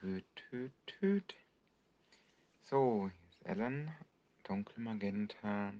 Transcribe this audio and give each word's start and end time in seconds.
Tüt, 0.00 0.24
tüt, 0.36 0.72
tüt. 0.86 1.34
So, 2.62 3.10
hier 3.10 3.28
ist 3.30 3.44
Ellen. 3.44 3.92
Dunkelmagenta 4.44 5.74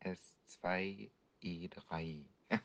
S2E3. 0.00 2.24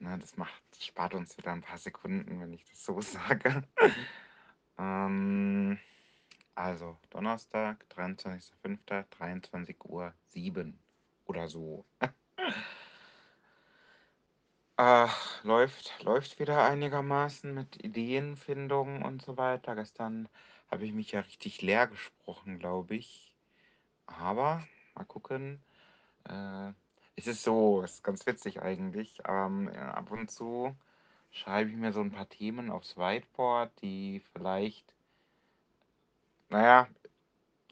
Na, 0.00 0.16
das 0.16 0.36
macht, 0.36 0.64
spart 0.82 1.14
uns 1.14 1.38
wieder 1.38 1.52
ein 1.52 1.62
paar 1.62 1.78
Sekunden, 1.78 2.40
wenn 2.40 2.52
ich 2.52 2.64
das 2.64 2.84
so 2.84 3.00
sage. 3.00 3.62
ähm, 4.78 5.78
also, 6.56 6.98
Donnerstag, 7.10 7.86
23.05., 7.90 9.04
23 9.10 9.84
Uhr 9.84 10.12
7 10.30 10.76
oder 11.26 11.46
so. 11.46 11.86
Äh, 14.78 15.08
läuft, 15.42 16.04
läuft 16.04 16.38
wieder 16.38 16.64
einigermaßen 16.64 17.52
mit 17.52 17.84
Ideenfindung 17.84 19.02
und 19.02 19.22
so 19.22 19.36
weiter. 19.36 19.74
Gestern 19.74 20.28
habe 20.70 20.84
ich 20.86 20.92
mich 20.92 21.10
ja 21.10 21.20
richtig 21.20 21.60
leer 21.62 21.88
gesprochen, 21.88 22.60
glaube 22.60 22.94
ich. 22.94 23.34
Aber 24.06 24.64
mal 24.94 25.04
gucken. 25.04 25.60
Äh, 26.28 26.72
es 27.16 27.26
ist 27.26 27.42
so, 27.42 27.82
es 27.82 27.94
ist 27.94 28.04
ganz 28.04 28.24
witzig 28.26 28.62
eigentlich. 28.62 29.20
Ähm, 29.26 29.68
ja, 29.74 29.94
ab 29.94 30.12
und 30.12 30.30
zu 30.30 30.76
schreibe 31.32 31.70
ich 31.70 31.76
mir 31.76 31.92
so 31.92 32.00
ein 32.00 32.12
paar 32.12 32.28
Themen 32.28 32.70
aufs 32.70 32.96
Whiteboard, 32.96 33.72
die 33.82 34.22
vielleicht, 34.32 34.94
naja, 36.50 36.86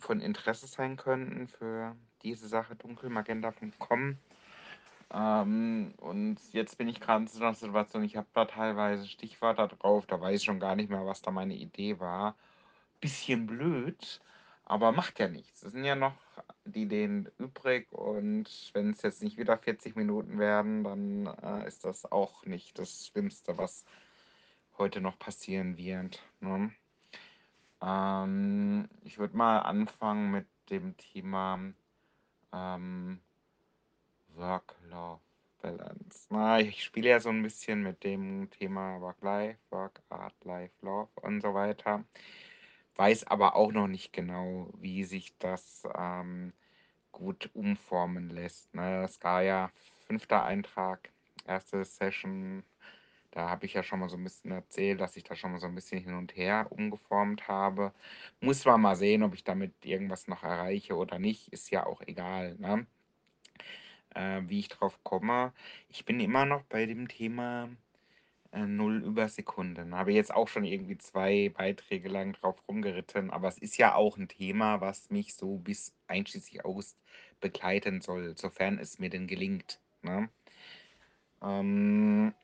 von 0.01 0.21
Interesse 0.21 0.67
sein 0.67 0.97
könnten 0.97 1.47
für 1.47 1.95
diese 2.25 2.49
Sache 2.49 2.75
dunkelmagenta.com. 2.75 4.19
Ähm, 5.13 5.95
und 5.99 6.39
jetzt 6.53 6.79
bin 6.79 6.89
ich 6.89 7.01
gerade 7.01 7.23
in 7.23 7.29
so 7.29 7.43
einer 7.43 7.55
Situation, 7.55 8.05
ich 8.05 8.17
habe 8.17 8.27
da 8.35 8.45
teilweise 8.45 9.07
Stichwörter 9.07 9.69
drauf, 9.69 10.07
da 10.07 10.21
weiß 10.21 10.41
ich 10.41 10.45
schon 10.45 10.61
gar 10.61 10.77
nicht 10.77 10.91
mehr, 10.91 11.07
was 11.07 11.23
da 11.23 11.31
meine 11.31 11.55
Idee 11.55 12.01
war. 12.01 12.37
Bisschen 13.01 13.47
blöd, 13.47 14.21
aber 14.65 14.93
macht 14.93 15.19
ja 15.21 15.29
nichts. 15.29 15.63
Es 15.63 15.73
sind 15.73 15.85
ja 15.85 15.95
noch 15.95 16.15
die 16.65 16.83
Ideen 16.83 17.29
übrig 17.39 17.93
und 17.93 18.71
wenn 18.75 18.91
es 18.91 19.03
jetzt 19.03 19.23
nicht 19.23 19.39
wieder 19.39 19.57
40 19.59 19.97
Minuten 19.97 20.39
werden, 20.39 20.83
dann 20.85 21.27
äh, 21.27 21.67
ist 21.69 21.85
das 21.85 22.11
auch 22.11 22.45
nicht 22.45 22.79
das 22.79 23.07
Schlimmste, 23.07 23.57
was 23.59 23.85
heute 24.79 25.01
noch 25.01 25.19
passieren 25.19 25.77
wird. 25.77 26.23
Ne? 26.41 26.73
Ähm, 27.81 28.89
ich 29.05 29.19
würde 29.19 29.37
mal 29.37 29.61
anfangen 29.61 30.31
mit 30.31 30.47
dem 30.71 30.97
Thema 30.97 31.61
ähm, 32.53 33.21
Work-Love-Balance. 34.37 36.27
Na, 36.31 36.61
ich 36.61 36.85
spiele 36.85 37.09
ja 37.11 37.21
so 37.21 37.31
ein 37.31 37.43
bisschen 37.43 37.83
mit 37.83 38.05
dem 38.05 38.51
Thema 38.51 39.01
Work-Life, 39.01 39.59
Work-Art, 39.71 40.35
Life-Love 40.45 41.09
und 41.23 41.41
so 41.41 41.55
weiter. 41.55 42.05
Weiß 42.97 43.27
aber 43.27 43.57
auch 43.57 43.73
noch 43.73 43.89
nicht 43.89 44.13
genau, 44.13 44.71
wie 44.79 45.05
sich 45.05 45.37
das 45.39 45.83
ähm, 45.97 46.53
gut 47.13 47.51
umformen 47.55 48.31
lässt. 48.31 48.75
Ne? 48.75 49.05
Es 49.05 49.23
war 49.23 49.43
ja 49.43 49.71
fünfter 50.07 50.45
Eintrag, 50.45 51.11
erste 51.47 51.85
Session. 51.85 52.63
Da 53.33 53.51
habe 53.51 53.67
ich 53.67 53.75
ja 53.75 53.83
schon 53.83 54.01
mal 54.01 54.09
so 54.09 54.17
ein 54.17 54.25
bisschen 54.25 54.51
erzählt, 54.51 55.01
dass 55.01 55.17
ich 55.17 55.25
da 55.25 55.37
schon 55.37 55.53
mal 55.53 55.61
so 55.61 55.67
ein 55.67 55.75
bisschen 55.75 56.03
hin 56.03 56.15
und 56.15 56.37
her 56.37 56.69
umgeformt 56.71 57.49
habe. 57.49 57.93
Muss 58.41 58.65
man 58.65 58.81
mal 58.81 58.97
sehen, 58.97 59.23
ob 59.23 59.35
ich 59.35 59.45
damit 59.45 59.85
irgendwas 59.85 60.27
noch 60.27 60.43
erreiche 60.43 60.97
oder 60.97 61.19
nicht. 61.19 61.53
Ist 61.53 61.71
ja 61.71 61.85
auch 61.85 62.01
egal. 62.07 62.57
Ne? 62.59 62.87
Äh, 64.17 64.43
wie 64.49 64.61
ich 64.61 64.69
drauf 64.69 64.99
komme. 65.05 65.53
Ich 65.89 66.05
bin 66.05 66.19
immer 66.21 66.47
noch 66.47 66.63
bei 66.65 66.87
dem 66.87 67.09
Thema 67.09 67.69
äh, 68.53 68.67
0 68.67 69.05
über 69.05 69.29
Sekunden. 69.29 69.95
Habe 69.95 70.13
jetzt 70.13 70.35
auch 70.35 70.49
schon 70.49 70.65
irgendwie 70.65 70.99
zwei 70.99 71.51
Beiträge 71.51 72.09
lang 72.09 72.33
drauf 72.33 72.63
rumgeritten, 72.69 73.31
aber 73.31 73.49
es 73.49 73.59
ist 73.59 73.77
ja 73.77 73.95
auch 73.95 74.17
ein 74.17 74.29
Thema, 74.29 74.81
was 74.81 75.11
mich 75.11 75.35
so 75.35 75.59
bis 75.59 75.95
einschließlich 76.09 76.65
August 76.65 76.99
begleiten 77.41 78.01
soll, 78.01 78.37
sofern 78.37 78.79
es 78.79 78.99
mir 78.99 79.11
denn 79.11 79.27
gelingt. 79.27 79.81
Ne? 80.03 80.31
Ähm, 81.43 82.35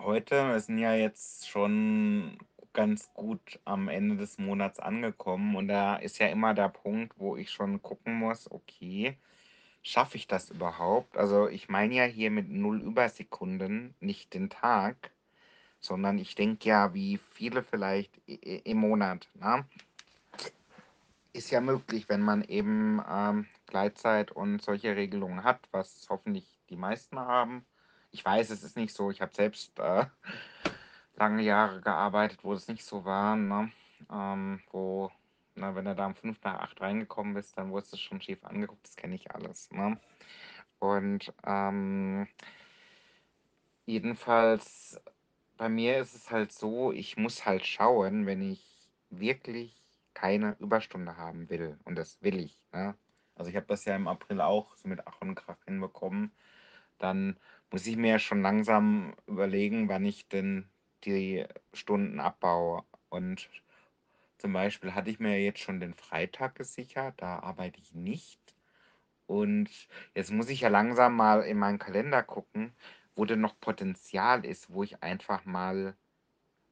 heute, 0.00 0.48
wir 0.52 0.60
sind 0.60 0.78
ja 0.78 0.94
jetzt 0.94 1.48
schon 1.48 2.38
ganz 2.72 3.12
gut 3.14 3.58
am 3.64 3.88
Ende 3.88 4.16
des 4.16 4.38
Monats 4.38 4.78
angekommen 4.78 5.56
und 5.56 5.66
da 5.66 5.96
ist 5.96 6.18
ja 6.20 6.28
immer 6.28 6.54
der 6.54 6.68
Punkt, 6.68 7.18
wo 7.18 7.36
ich 7.36 7.50
schon 7.50 7.82
gucken 7.82 8.14
muss, 8.14 8.48
okay, 8.48 9.18
schaffe 9.82 10.16
ich 10.16 10.26
das 10.26 10.50
überhaupt? 10.50 11.16
Also 11.16 11.48
ich 11.48 11.68
meine 11.68 11.94
ja 11.94 12.04
hier 12.04 12.30
mit 12.30 12.48
0 12.48 12.80
Übersekunden 12.82 13.94
nicht 14.00 14.34
den 14.34 14.50
Tag, 14.50 15.10
sondern 15.80 16.18
ich 16.18 16.34
denke 16.34 16.68
ja, 16.68 16.94
wie 16.94 17.18
viele 17.32 17.62
vielleicht 17.62 18.20
im 18.26 18.78
Monat. 18.78 19.28
Ne? 19.34 19.64
Ist 21.32 21.50
ja 21.50 21.60
möglich, 21.60 22.08
wenn 22.08 22.20
man 22.20 22.42
eben 22.42 23.00
ähm, 23.08 23.46
Gleitzeit 23.66 24.32
und 24.32 24.60
solche 24.60 24.96
Regelungen 24.96 25.44
hat, 25.44 25.60
was 25.70 26.06
hoffentlich 26.10 26.46
die 26.68 26.76
meisten 26.76 27.18
haben. 27.18 27.64
Ich 28.10 28.24
weiß, 28.24 28.50
es 28.50 28.64
ist 28.64 28.76
nicht 28.76 28.92
so. 28.92 29.10
Ich 29.10 29.20
habe 29.20 29.32
selbst 29.32 29.78
äh, 29.78 30.06
lange 31.16 31.42
Jahre 31.42 31.80
gearbeitet, 31.80 32.40
wo 32.42 32.52
es 32.52 32.68
nicht 32.68 32.84
so 32.84 33.04
war, 33.04 33.36
ne? 33.36 33.70
ähm, 34.10 34.60
wo 34.70 35.10
na, 35.60 35.74
wenn 35.74 35.84
du 35.84 35.94
da 35.94 36.06
um 36.06 36.14
5 36.14 36.42
nach 36.42 36.60
8 36.60 36.80
reingekommen 36.80 37.34
bist, 37.34 37.56
dann 37.56 37.70
wurdest 37.70 37.92
du 37.92 37.96
schon 37.98 38.20
schief 38.20 38.44
angeguckt, 38.44 38.84
das 38.86 38.96
kenne 38.96 39.14
ich 39.14 39.30
alles. 39.30 39.70
Ne? 39.70 40.00
Und 40.78 41.32
ähm, 41.44 42.26
jedenfalls, 43.86 45.00
bei 45.56 45.68
mir 45.68 45.98
ist 45.98 46.14
es 46.14 46.30
halt 46.30 46.52
so, 46.52 46.92
ich 46.92 47.16
muss 47.16 47.44
halt 47.44 47.66
schauen, 47.66 48.26
wenn 48.26 48.40
ich 48.42 48.64
wirklich 49.10 49.76
keine 50.14 50.56
Überstunde 50.58 51.16
haben 51.16 51.50
will. 51.50 51.78
Und 51.84 51.96
das 51.96 52.22
will 52.22 52.40
ich. 52.40 52.58
Ne? 52.72 52.94
Also 53.34 53.50
ich 53.50 53.56
habe 53.56 53.66
das 53.66 53.84
ja 53.84 53.94
im 53.94 54.08
April 54.08 54.40
auch 54.40 54.74
so 54.76 54.88
mit 54.88 55.06
Ach 55.06 55.20
und 55.20 55.34
Krach 55.34 55.62
hinbekommen. 55.66 56.32
Dann 56.98 57.38
muss 57.70 57.86
ich 57.86 57.96
mir 57.96 58.18
schon 58.18 58.42
langsam 58.42 59.14
überlegen, 59.26 59.88
wann 59.88 60.04
ich 60.04 60.28
denn 60.28 60.68
die 61.04 61.44
Stunden 61.72 62.20
abbaue. 62.20 62.84
Und 63.10 63.48
zum 64.40 64.52
Beispiel 64.52 64.94
hatte 64.94 65.10
ich 65.10 65.20
mir 65.20 65.38
jetzt 65.42 65.60
schon 65.60 65.80
den 65.80 65.94
Freitag 65.94 66.54
gesichert, 66.56 67.14
da 67.18 67.40
arbeite 67.40 67.80
ich 67.80 67.92
nicht. 67.94 68.40
Und 69.26 69.68
jetzt 70.14 70.32
muss 70.32 70.48
ich 70.48 70.62
ja 70.62 70.68
langsam 70.68 71.14
mal 71.16 71.42
in 71.42 71.58
meinen 71.58 71.78
Kalender 71.78 72.22
gucken, 72.22 72.72
wo 73.14 73.24
denn 73.24 73.40
noch 73.40 73.60
Potenzial 73.60 74.44
ist, 74.44 74.72
wo 74.72 74.82
ich 74.82 75.02
einfach 75.02 75.44
mal 75.44 75.94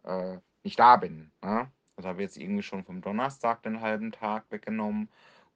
äh, 0.04 0.38
nicht 0.64 0.78
da 0.78 0.96
bin. 0.96 1.30
Ne? 1.42 1.70
Also 1.96 2.08
habe 2.08 2.22
ich 2.22 2.28
jetzt 2.28 2.38
irgendwie 2.38 2.62
schon 2.62 2.84
vom 2.84 3.00
Donnerstag 3.00 3.62
den 3.62 3.80
halben 3.80 4.12
Tag 4.12 4.50
weggenommen 4.50 5.08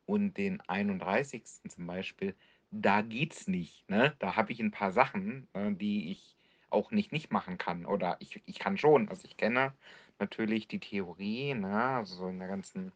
und 0.06 0.36
den 0.36 0.60
31. 0.68 1.44
zum 1.68 1.86
Beispiel, 1.86 2.36
da 2.70 3.02
geht's 3.02 3.48
nicht. 3.48 3.88
Ne? 3.88 4.14
Da 4.18 4.36
habe 4.36 4.52
ich 4.52 4.60
ein 4.60 4.70
paar 4.70 4.92
Sachen, 4.92 5.48
äh, 5.54 5.72
die 5.72 6.10
ich 6.12 6.36
auch 6.70 6.90
nicht 6.90 7.12
nicht 7.12 7.32
machen 7.32 7.58
kann. 7.58 7.86
Oder 7.86 8.16
ich, 8.20 8.42
ich 8.46 8.58
kann 8.58 8.78
schon. 8.78 9.08
Also 9.08 9.24
ich 9.26 9.36
kenne 9.36 9.72
natürlich 10.22 10.68
die 10.68 10.78
Theorie, 10.78 11.54
ne? 11.54 11.96
also 11.96 12.14
so 12.16 12.28
in 12.28 12.38
der 12.38 12.48
ganzen 12.48 12.92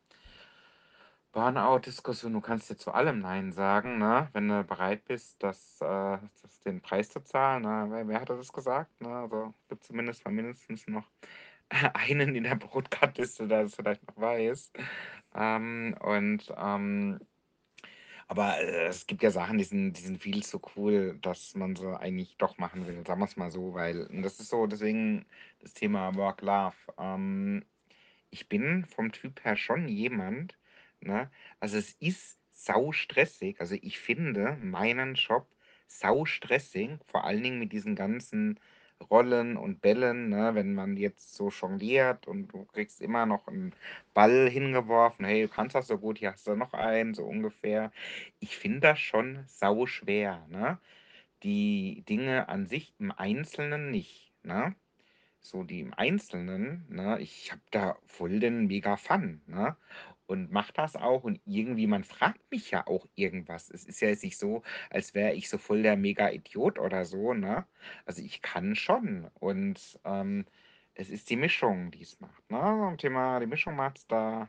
Burnout-Diskussion, 1.32 2.32
du 2.32 2.40
kannst 2.40 2.70
dir 2.70 2.76
zu 2.76 2.92
allem 2.92 3.20
Nein 3.20 3.52
sagen, 3.52 3.98
ne? 3.98 4.28
wenn 4.32 4.48
du 4.48 4.64
bereit 4.64 5.04
bist, 5.04 5.42
das, 5.42 5.80
äh, 5.80 6.18
das 6.42 6.60
den 6.64 6.80
Preis 6.80 7.10
zu 7.10 7.20
zahlen. 7.20 7.62
Ne? 7.62 7.86
Wer, 7.90 8.08
wer 8.08 8.20
hat 8.20 8.30
das 8.30 8.52
gesagt? 8.52 9.00
Ne? 9.00 9.08
Also 9.08 9.54
gibt 9.68 9.84
zumindest 9.84 10.24
mal 10.24 10.30
mindestens 10.30 10.86
noch 10.86 11.06
einen 11.94 12.34
in 12.34 12.44
der 12.44 12.54
Brotkartliste, 12.54 13.48
der 13.48 13.62
es 13.62 13.74
vielleicht 13.74 14.06
noch 14.06 14.16
weiß. 14.16 14.72
Ähm, 15.34 15.96
und 16.00 16.52
ähm, 16.56 17.20
aber 18.28 18.58
äh, 18.58 18.86
es 18.86 19.06
gibt 19.06 19.22
ja 19.22 19.30
Sachen, 19.30 19.58
die 19.58 19.64
sind, 19.64 19.94
die 19.94 20.02
sind 20.02 20.22
viel 20.22 20.42
zu 20.42 20.60
cool, 20.76 21.18
dass 21.22 21.54
man 21.54 21.76
sie 21.76 21.98
eigentlich 21.98 22.36
doch 22.38 22.58
machen 22.58 22.86
will. 22.86 23.04
Sagen 23.06 23.20
wir 23.20 23.26
es 23.26 23.36
mal 23.36 23.50
so, 23.50 23.74
weil 23.74 24.06
und 24.06 24.22
das 24.22 24.40
ist 24.40 24.48
so, 24.50 24.66
deswegen 24.66 25.26
das 25.60 25.74
Thema 25.74 26.14
Work-Life. 26.16 26.92
Ähm, 26.98 27.64
ich 28.30 28.48
bin 28.48 28.84
vom 28.84 29.12
Typ 29.12 29.44
her 29.44 29.56
schon 29.56 29.88
jemand, 29.88 30.58
ne? 31.00 31.30
Also 31.60 31.78
es 31.78 31.92
ist 32.00 32.38
sau 32.52 32.92
stressig. 32.92 33.60
Also 33.60 33.76
ich 33.80 33.98
finde 33.98 34.56
meinen 34.62 35.14
Job 35.14 35.48
sau 35.86 36.24
stressig, 36.24 36.98
vor 37.06 37.24
allen 37.24 37.42
Dingen 37.42 37.58
mit 37.60 37.72
diesen 37.72 37.94
ganzen 37.94 38.58
Rollen 39.10 39.56
und 39.56 39.80
Bällen, 39.80 40.28
ne? 40.30 40.54
Wenn 40.54 40.74
man 40.74 40.96
jetzt 40.96 41.34
so 41.34 41.50
jongliert 41.50 42.26
und 42.26 42.48
du 42.48 42.64
kriegst 42.66 43.00
immer 43.00 43.26
noch 43.26 43.46
einen 43.48 43.74
Ball 44.14 44.48
hingeworfen, 44.50 45.24
hey, 45.24 45.42
du 45.42 45.48
kannst 45.48 45.74
das 45.74 45.86
so 45.88 45.98
gut, 45.98 46.18
hier 46.18 46.32
hast 46.32 46.46
du 46.46 46.54
noch 46.56 46.72
einen, 46.74 47.14
so 47.14 47.24
ungefähr. 47.24 47.92
Ich 48.40 48.56
finde 48.56 48.80
das 48.80 48.98
schon 48.98 49.44
sau 49.46 49.86
schwer, 49.86 50.46
ne? 50.48 50.78
Die 51.42 52.04
Dinge 52.08 52.48
an 52.48 52.66
sich 52.66 52.94
im 52.98 53.12
Einzelnen 53.12 53.90
nicht, 53.90 54.32
ne? 54.42 54.74
So 55.40 55.62
die 55.64 55.80
im 55.80 55.94
Einzelnen, 55.94 56.84
ne, 56.88 57.18
ich 57.20 57.52
habe 57.52 57.62
da 57.70 57.96
voll 58.06 58.40
den 58.40 58.66
mega 58.66 58.96
Fun, 58.96 59.40
ne? 59.46 59.76
Und 60.26 60.50
mache 60.50 60.72
das 60.72 60.96
auch 60.96 61.22
und 61.24 61.40
irgendwie 61.44 61.86
man 61.86 62.02
fragt 62.04 62.40
mich 62.50 62.70
ja 62.72 62.86
auch 62.86 63.06
irgendwas. 63.14 63.70
Es 63.70 63.84
ist 63.84 64.00
ja 64.00 64.08
jetzt 64.08 64.24
nicht 64.24 64.38
so, 64.38 64.62
als 64.90 65.14
wäre 65.14 65.32
ich 65.34 65.48
so 65.48 65.58
voll 65.58 65.82
der 65.82 65.96
Mega-Idiot 65.96 66.78
oder 66.80 67.04
so, 67.04 67.32
ne? 67.34 67.66
Also 68.06 68.22
ich 68.22 68.42
kann 68.42 68.74
schon 68.74 69.30
und 69.34 69.98
ähm, 70.04 70.44
es 70.94 71.10
ist 71.10 71.30
die 71.30 71.36
Mischung, 71.36 71.90
die 71.92 72.02
es 72.02 72.18
macht, 72.20 72.50
ne? 72.50 72.58
Zum 72.58 72.98
Thema 72.98 73.38
die 73.40 73.46
Mischung 73.46 73.76
macht's, 73.76 74.06
da, 74.08 74.48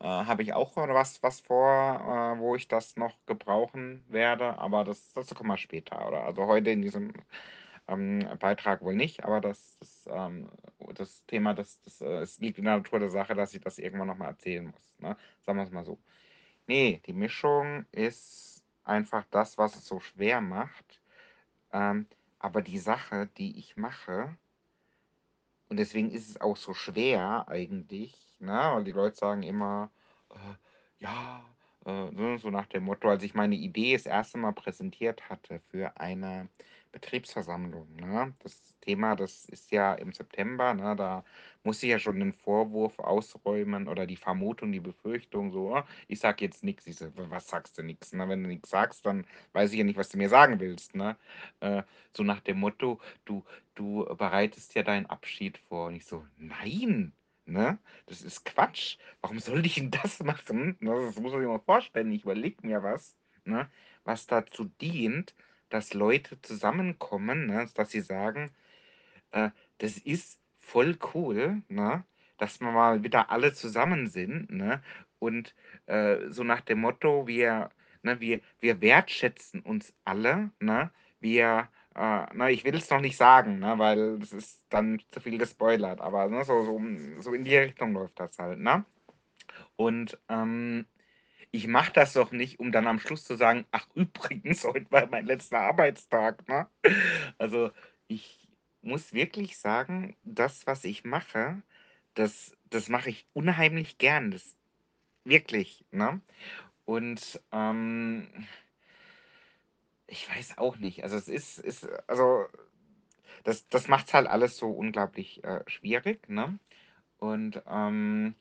äh, 0.00 0.04
habe 0.04 0.42
ich 0.42 0.52
auch 0.54 0.76
was 0.76 1.22
was 1.22 1.40
vor, 1.40 2.34
äh, 2.36 2.38
wo 2.40 2.56
ich 2.56 2.68
das 2.68 2.96
noch 2.96 3.14
gebrauchen 3.26 4.04
werde, 4.08 4.58
aber 4.58 4.84
das 4.84 5.12
dazu 5.14 5.34
kommen 5.34 5.50
wir 5.50 5.58
später, 5.58 6.06
oder 6.08 6.24
also 6.24 6.46
heute 6.46 6.70
in 6.70 6.82
diesem, 6.82 7.12
ähm, 7.88 8.26
Beitrag 8.38 8.82
wohl 8.82 8.94
nicht, 8.94 9.24
aber 9.24 9.40
das 9.40 9.76
das, 9.78 10.04
ähm 10.10 10.50
das 10.94 11.24
Thema, 11.26 11.54
das 11.54 11.80
das, 11.82 12.00
äh 12.00 12.20
es 12.22 12.38
liegt 12.38 12.58
in 12.58 12.64
der 12.64 12.76
Natur 12.78 12.98
der 13.00 13.10
Sache, 13.10 13.34
dass 13.34 13.54
ich 13.54 13.60
das 13.60 13.78
irgendwann 13.78 14.08
noch 14.08 14.16
mal 14.16 14.28
erzählen 14.28 14.66
muss, 14.66 14.98
ne? 14.98 15.16
Sagen 15.42 15.58
wir's 15.58 15.70
mal 15.70 15.84
so. 15.84 15.98
Ne, 16.66 17.00
die 17.06 17.12
Mischung 17.12 17.86
ist 17.92 18.64
einfach 18.84 19.24
das, 19.30 19.58
was 19.58 19.76
es 19.76 19.86
so 19.86 20.00
schwer 20.00 20.40
macht, 20.40 21.00
ähm, 21.72 22.06
aber 22.38 22.62
die 22.62 22.78
Sache, 22.78 23.28
die 23.38 23.58
ich 23.58 23.76
mache 23.76 24.36
und 25.68 25.78
deswegen 25.78 26.10
ist 26.10 26.28
es 26.28 26.40
auch 26.40 26.56
so 26.56 26.74
schwer 26.74 27.46
eigentlich, 27.48 28.14
ne? 28.38 28.52
Weil 28.74 28.84
die 28.84 28.92
Leute 28.92 29.16
sagen 29.16 29.42
immer, 29.42 29.90
äh, 30.30 30.54
ja, 30.98 31.44
äh, 31.84 32.38
so 32.38 32.50
nach 32.50 32.66
dem 32.66 32.84
Motto, 32.84 33.08
als 33.08 33.22
ich 33.22 33.34
meine 33.34 33.56
Idee 33.56 33.94
das 33.94 34.06
erste 34.06 34.38
Mal 34.38 34.52
präsentiert 34.52 35.28
hatte 35.28 35.60
für 35.70 35.98
eine 35.98 36.48
Betriebsversammlung, 36.94 37.94
ne? 37.96 38.34
Das 38.40 38.74
Thema, 38.80 39.16
das 39.16 39.44
ist 39.46 39.70
ja 39.72 39.94
im 39.94 40.12
September, 40.12 40.74
ne? 40.74 40.96
Da 40.96 41.24
muss 41.64 41.82
ich 41.82 41.90
ja 41.90 41.98
schon 41.98 42.20
den 42.20 42.32
Vorwurf 42.32 42.98
ausräumen 43.00 43.88
oder 43.88 44.06
die 44.06 44.16
Vermutung, 44.16 44.72
die 44.72 44.80
Befürchtung 44.80 45.50
so: 45.52 45.74
„Ah, 45.76 45.86
ich 46.08 46.20
sage 46.20 46.44
jetzt 46.44 46.64
nix.“ 46.64 46.86
Ich 46.86 46.96
so: 46.96 47.06
„W 47.16 47.26
was 47.30 47.48
sagst 47.48 47.76
du 47.78 47.82
nix, 47.82 48.12
ne? 48.12 48.28
Wenn 48.28 48.42
du 48.42 48.48
nix 48.48 48.70
sagst, 48.70 49.04
dann 49.06 49.26
weiß 49.52 49.72
ich 49.72 49.78
ja 49.78 49.84
nicht, 49.84 49.98
was 49.98 50.08
du 50.10 50.18
mir 50.18 50.28
sagen 50.28 50.60
willst“, 50.60 50.94
ne? 50.94 51.16
Äh, 51.60 51.82
so 52.16 52.22
nach 52.22 52.40
dem 52.40 52.60
Motto: 52.60 53.00
„Du 53.24 53.44
du 53.74 54.04
bereitest 54.16 54.74
ja 54.74 54.82
deinen 54.82 55.06
Abschied 55.06 55.58
vor.“ 55.58 55.88
Und 55.88 55.96
ich 55.96 56.04
so: 56.06 56.24
„Nein, 56.36 57.12
ne? 57.46 57.78
Das 58.06 58.22
ist 58.22 58.44
Quatsch. 58.44 58.98
Warum 59.20 59.38
soll 59.40 59.64
ich 59.66 59.74
denn 59.76 59.90
das 59.90 60.20
machen?“ 60.22 60.76
Ne, 60.80 60.90
das 61.06 61.16
muss 61.18 61.32
man 61.32 61.40
sich 61.40 61.48
mal 61.48 61.58
vorstellen. 61.60 62.12
Ich 62.12 62.22
überlege 62.24 62.66
mir 62.66 62.82
was, 62.82 63.16
ne, 63.44 63.68
was 64.04 64.26
dazu 64.26 64.64
dient, 64.80 65.34
dass 65.74 65.92
Leute 65.94 66.40
zusammenkommen, 66.42 67.46
ne, 67.48 67.68
dass 67.74 67.90
sie 67.90 68.00
sagen, 68.00 68.52
äh, 69.32 69.50
das 69.78 69.98
ist 69.98 70.40
voll 70.60 70.98
cool, 71.14 71.62
ne, 71.68 72.04
dass 72.38 72.60
wir 72.60 72.70
mal 72.72 73.02
wieder 73.04 73.30
alle 73.30 73.52
zusammen 73.54 74.08
sind, 74.08 74.50
ne? 74.50 74.82
Und, 75.18 75.54
äh, 75.86 76.18
so 76.30 76.44
nach 76.44 76.60
dem 76.62 76.80
Motto, 76.80 77.26
wir 77.26 77.70
ne, 78.02 78.20
wir 78.20 78.40
wir 78.60 78.80
wertschätzen 78.80 79.60
uns 79.62 79.92
alle, 80.04 80.50
ne? 80.60 80.92
Wir, 81.20 81.68
äh 81.96 82.26
ne, 82.34 82.52
ich 82.52 82.64
will's 82.64 82.90
noch 82.90 83.00
nicht 83.00 83.16
sagen, 83.16 83.58
ne, 83.60 83.78
weil 83.78 84.18
das 84.20 84.32
ist 84.32 84.62
dann 84.70 85.00
zu 85.10 85.20
viel 85.20 85.38
gespoilert, 85.38 86.00
aber, 86.00 86.28
ne, 86.28 86.44
so 86.44 86.62
so 86.64 86.80
so 87.20 87.34
in 87.34 87.44
die 87.44 87.56
Richtung 87.56 87.94
läuft 87.94 88.20
das 88.20 88.38
halt, 88.38 88.58
ne? 88.60 88.84
Und, 89.76 90.18
ähm, 90.28 90.86
ich 91.54 91.66
mache 91.68 91.92
das 91.92 92.14
doch 92.14 92.32
nicht, 92.32 92.60
um 92.60 92.72
dann 92.72 92.86
am 92.86 92.98
Schluss 93.00 93.24
zu 93.24 93.36
sagen: 93.36 93.66
„Ach 93.72 93.86
übrigens, 93.94 94.64
heute 94.64 94.90
war 94.92 95.06
mein 95.06 95.26
letzter 95.26 95.60
Arbeitstag“, 95.60 96.48
ne? 96.48 96.68
Also, 97.38 97.72
ich 98.08 98.48
muss 98.82 99.12
wirklich 99.14 99.58
sagen, 99.58 100.16
das, 100.24 100.66
was 100.66 100.84
ich 100.84 101.04
mache, 101.04 101.62
das 102.14 102.56
das 102.70 102.88
mache 102.88 103.10
ich 103.10 103.26
unheimlich 103.34 103.98
gern, 103.98 104.30
das 104.32 104.56
wirklich, 105.24 105.86
ne? 105.92 106.20
Und, 106.86 107.40
ähm 107.52 108.28
ich 110.06 110.28
weiß 110.28 110.58
auch 110.58 110.76
nicht. 110.78 111.02
Also, 111.02 111.16
es 111.16 111.28
ist 111.28 111.58
ist 111.58 111.88
also, 112.08 112.46
das 113.44 113.68
das 113.68 113.88
macht's 113.88 114.14
halt 114.14 114.26
alles 114.28 114.56
so 114.56 114.70
unglaublich, 114.70 115.44
äh, 115.44 115.62
schwierig, 115.66 116.28
ne? 116.28 116.58
Und, 117.18 117.62
ähm, 117.68 118.36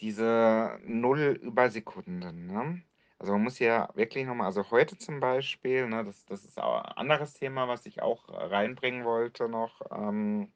diese 0.00 0.78
0 0.84 1.38
Übersekunden, 1.42 2.46
ne? 2.46 2.82
Also, 3.18 3.32
man 3.32 3.44
muss 3.44 3.58
ja 3.58 3.88
wirklich 3.94 4.26
noch 4.26 4.34
mal 4.34 4.46
also, 4.46 4.70
heute 4.70 4.98
zum 4.98 5.20
Beispiel, 5.20 5.88
ne, 5.88 6.04
das 6.04 6.24
das 6.26 6.44
ist 6.44 6.58
a 6.58 6.80
anderes 6.96 7.34
Thema, 7.34 7.68
was 7.68 7.86
ich 7.86 8.02
auch 8.02 8.28
reinbringen 8.28 9.04
wollte 9.04 9.48
noch, 9.48 9.80
ähm 9.90 10.52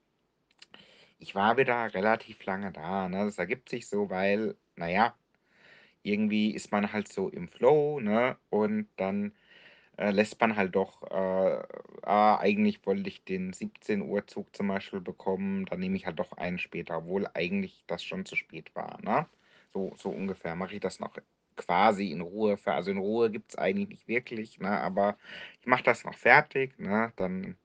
ich 1.23 1.35
war 1.35 1.57
wieder 1.59 1.93
relativ 1.95 2.45
lange 2.47 2.73
da, 2.73 3.09
ne? 3.09 3.27
Das 3.27 3.39
ergibt 3.39 3.69
sich 3.69 3.87
so, 3.89 4.09
weil, 4.11 4.57
na 4.77 4.89
ja, 4.89 5.15
irgendwie 6.03 6.55
ist 6.55 6.73
man 6.73 6.93
halt 6.93 7.09
so 7.13 7.29
im 7.29 7.49
Flow, 7.49 8.01
ne? 8.01 8.37
Und 8.51 8.89
dann, 8.97 9.35
äh, 10.01 10.11
lässt 10.13 10.41
man 10.41 10.57
halt 10.57 10.77
doch, 10.77 11.03
äh 11.11 11.63
ah, 12.05 12.39
eigentlich 12.41 12.87
wollte 12.87 13.09
ich 13.11 13.25
den 13.25 13.53
17:00 13.55 14.27
Zug 14.27 14.57
zum 14.57 14.69
Beispiel 14.69 15.01
bekommen, 15.03 15.67
dann 15.67 15.81
nehme 15.81 15.97
ich 15.97 16.07
halt 16.07 16.19
doch 16.21 16.33
einen 16.35 16.59
später, 16.59 16.99
obwohl 16.99 17.29
eigentlich 17.35 17.85
das 17.89 18.05
schon 18.05 18.27
zu 18.27 18.37
spät 18.37 18.75
war, 18.77 18.99
ne? 19.03 19.29
So 19.75 19.95
so 19.99 20.11
ungefähr 20.11 20.57
mache 20.57 20.75
ich 20.77 20.81
das 20.81 21.01
noch 21.01 21.17
quasi 21.57 22.11
in 22.13 22.23
Ruhe 22.23 22.57
fe 22.59 22.73
also, 22.75 22.91
in 22.93 22.99
Ruhe 22.99 23.31
gibt's 23.31 23.57
eigentlich 23.59 23.89
nicht 23.91 24.09
wirklich, 24.09 24.59
ne, 24.61 24.71
aber 24.81 25.19
ich 25.61 25.67
mache 25.69 25.85
das 25.85 26.05
noch 26.05 26.15
fertig, 26.17 26.79
ne? 26.81 27.13
Dann 27.17 27.57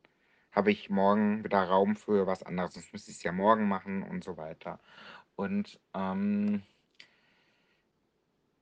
habe 0.54 0.72
ich 0.72 0.90
morgen 0.92 1.44
wieder 1.46 1.64
Raum 1.64 1.96
für 1.98 2.28
was 2.28 2.44
anderes, 2.44 2.74
sonst 2.76 2.94
müsste 2.94 3.12
ich's 3.12 3.24
ja 3.24 3.32
morgen 3.34 3.68
machen 3.70 4.04
und 4.04 4.24
so 4.26 4.38
weiter. 4.38 4.80
Und, 5.38 5.80
ähm 5.96 6.64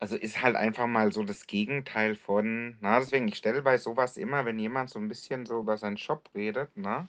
also, 0.04 0.18
ist 0.18 0.42
halt 0.42 0.58
einfach 0.58 0.86
mal 0.88 1.14
so 1.14 1.24
das 1.24 1.48
Gegenteil 1.48 2.16
von 2.16 2.78
na, 2.82 3.00
deswegen, 3.00 3.30
ich 3.30 3.38
stelle 3.38 3.62
bei 3.62 3.78
so 3.78 3.96
was 3.96 4.18
immer, 4.18 4.44
wenn 4.46 4.60
jemand 4.60 4.90
so 4.90 5.00
'n 5.00 5.08
bisschen 5.08 5.46
so 5.46 5.60
über 5.62 5.78
seinen 5.78 5.96
Job 5.96 6.30
redet, 6.36 6.76
ne, 6.76 7.08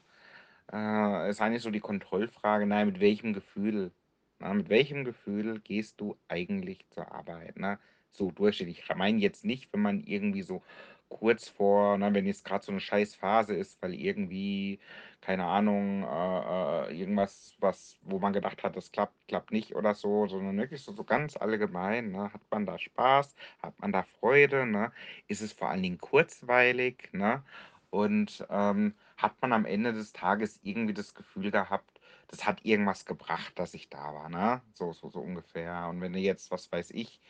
äh, 0.72 1.30
ist 1.30 1.40
eigentlich 1.42 1.62
so 1.62 1.70
die 1.72 1.80
Kontrollfrage: 1.80 2.66
„Na 2.66 2.80
ja, 2.80 2.84
mit 2.86 3.00
welchem 3.00 3.32
Gefühl 3.34 3.92
ne, 4.40 4.54
mit 4.54 4.68
welchem 4.70 5.04
Gefühl 5.04 5.60
gehst 5.60 6.00
du 6.00 6.16
eigentlich 6.28 6.86
zur 6.90 7.12
Arbeit“, 7.12 7.58
ne? 7.58 7.78
So 8.12 8.30
durchschnittlich. 8.32 8.80
Ich 8.88 8.96
meine 8.96 9.18
jetzt 9.20 9.44
nicht, 9.44 9.72
wenn 9.72 9.82
man 9.82 10.00
irgendwie 10.02 10.42
so 10.42 10.62
kurz 11.08 11.48
vor 11.48 11.98
ne, 11.98 12.14
wenn 12.14 12.26
jetzt 12.26 12.44
grad 12.44 12.64
so 12.64 12.72
'ne 12.72 12.80
Scheißphase 12.80 13.54
ist, 13.54 13.82
weil 13.82 13.94
irgendwie, 13.94 14.80
keine 15.24 15.46
Ahnung, 15.46 16.02
äh, 16.04 16.88
äh, 16.90 16.98
irgendwas, 17.00 17.56
was 17.60 17.98
wo 18.02 18.18
man 18.18 18.32
gedacht 18.34 18.62
hat, 18.62 18.76
das 18.76 18.92
klappt, 18.92 19.26
klappt 19.28 19.50
nicht 19.52 19.74
oder 19.74 19.94
so, 19.94 20.26
sondern 20.26 20.56
wirklich 20.58 20.82
so 20.82 20.92
so 20.92 21.04
ganz 21.04 21.36
allgemein, 21.36 22.10
ne? 22.12 22.32
Hat 22.32 22.42
man 22.50 22.66
da 22.66 22.78
Spaß? 22.78 23.34
Hat 23.62 23.78
man 23.80 23.92
da 23.92 24.02
Freude, 24.02 24.66
ne? 24.66 24.92
Ist 25.28 25.40
es 25.42 25.52
vor 25.52 25.68
allen 25.70 25.82
Dingen 25.82 25.98
kurzweilig, 25.98 27.08
ne? 27.12 27.42
Und, 27.90 28.44
ähm, 28.50 28.94
hat 29.16 29.40
man 29.40 29.52
am 29.52 29.64
Ende 29.66 29.92
des 29.92 30.12
Tages 30.12 30.58
irgendwie 30.62 30.94
das 30.94 31.14
Gefühl 31.14 31.50
gehabt, 31.50 32.00
das 32.28 32.44
hat 32.46 32.64
irgendwas 32.64 33.04
gebracht, 33.06 33.58
dass 33.58 33.74
ich 33.74 33.88
da 33.90 34.12
war, 34.14 34.28
ne? 34.28 34.62
So 34.74 34.92
so 34.92 35.08
so 35.10 35.20
ungefähr. 35.20 35.86
Und 35.88 36.00
wenn 36.00 36.12
du 36.12 36.18
jetzt, 36.18 36.50
was 36.50 36.70
weiß 36.72 36.90
ich, 36.90 37.20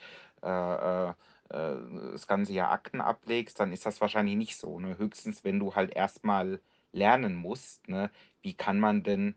äh, 0.42 0.48
äh, 0.48 1.14
äh, 1.50 2.12
das 2.12 2.26
ganze 2.26 2.52
Jahr 2.52 2.70
Akten 2.72 3.00
ablegst, 3.00 3.60
dann 3.60 3.72
ist 3.72 3.86
das 3.86 4.00
wahrscheinlich 4.00 4.36
nicht 4.36 4.56
so, 4.56 4.78
ne? 4.80 4.98
Höchstens, 4.98 5.44
wenn 5.44 5.58
du 5.58 5.74
halt 5.74 5.92
erst 5.94 6.24
mal 6.24 6.60
lernen 6.94 7.34
musst, 7.36 7.88
ne, 7.88 8.10
wie 8.42 8.54
kann 8.54 8.80
man 8.80 9.02
denn 9.02 9.36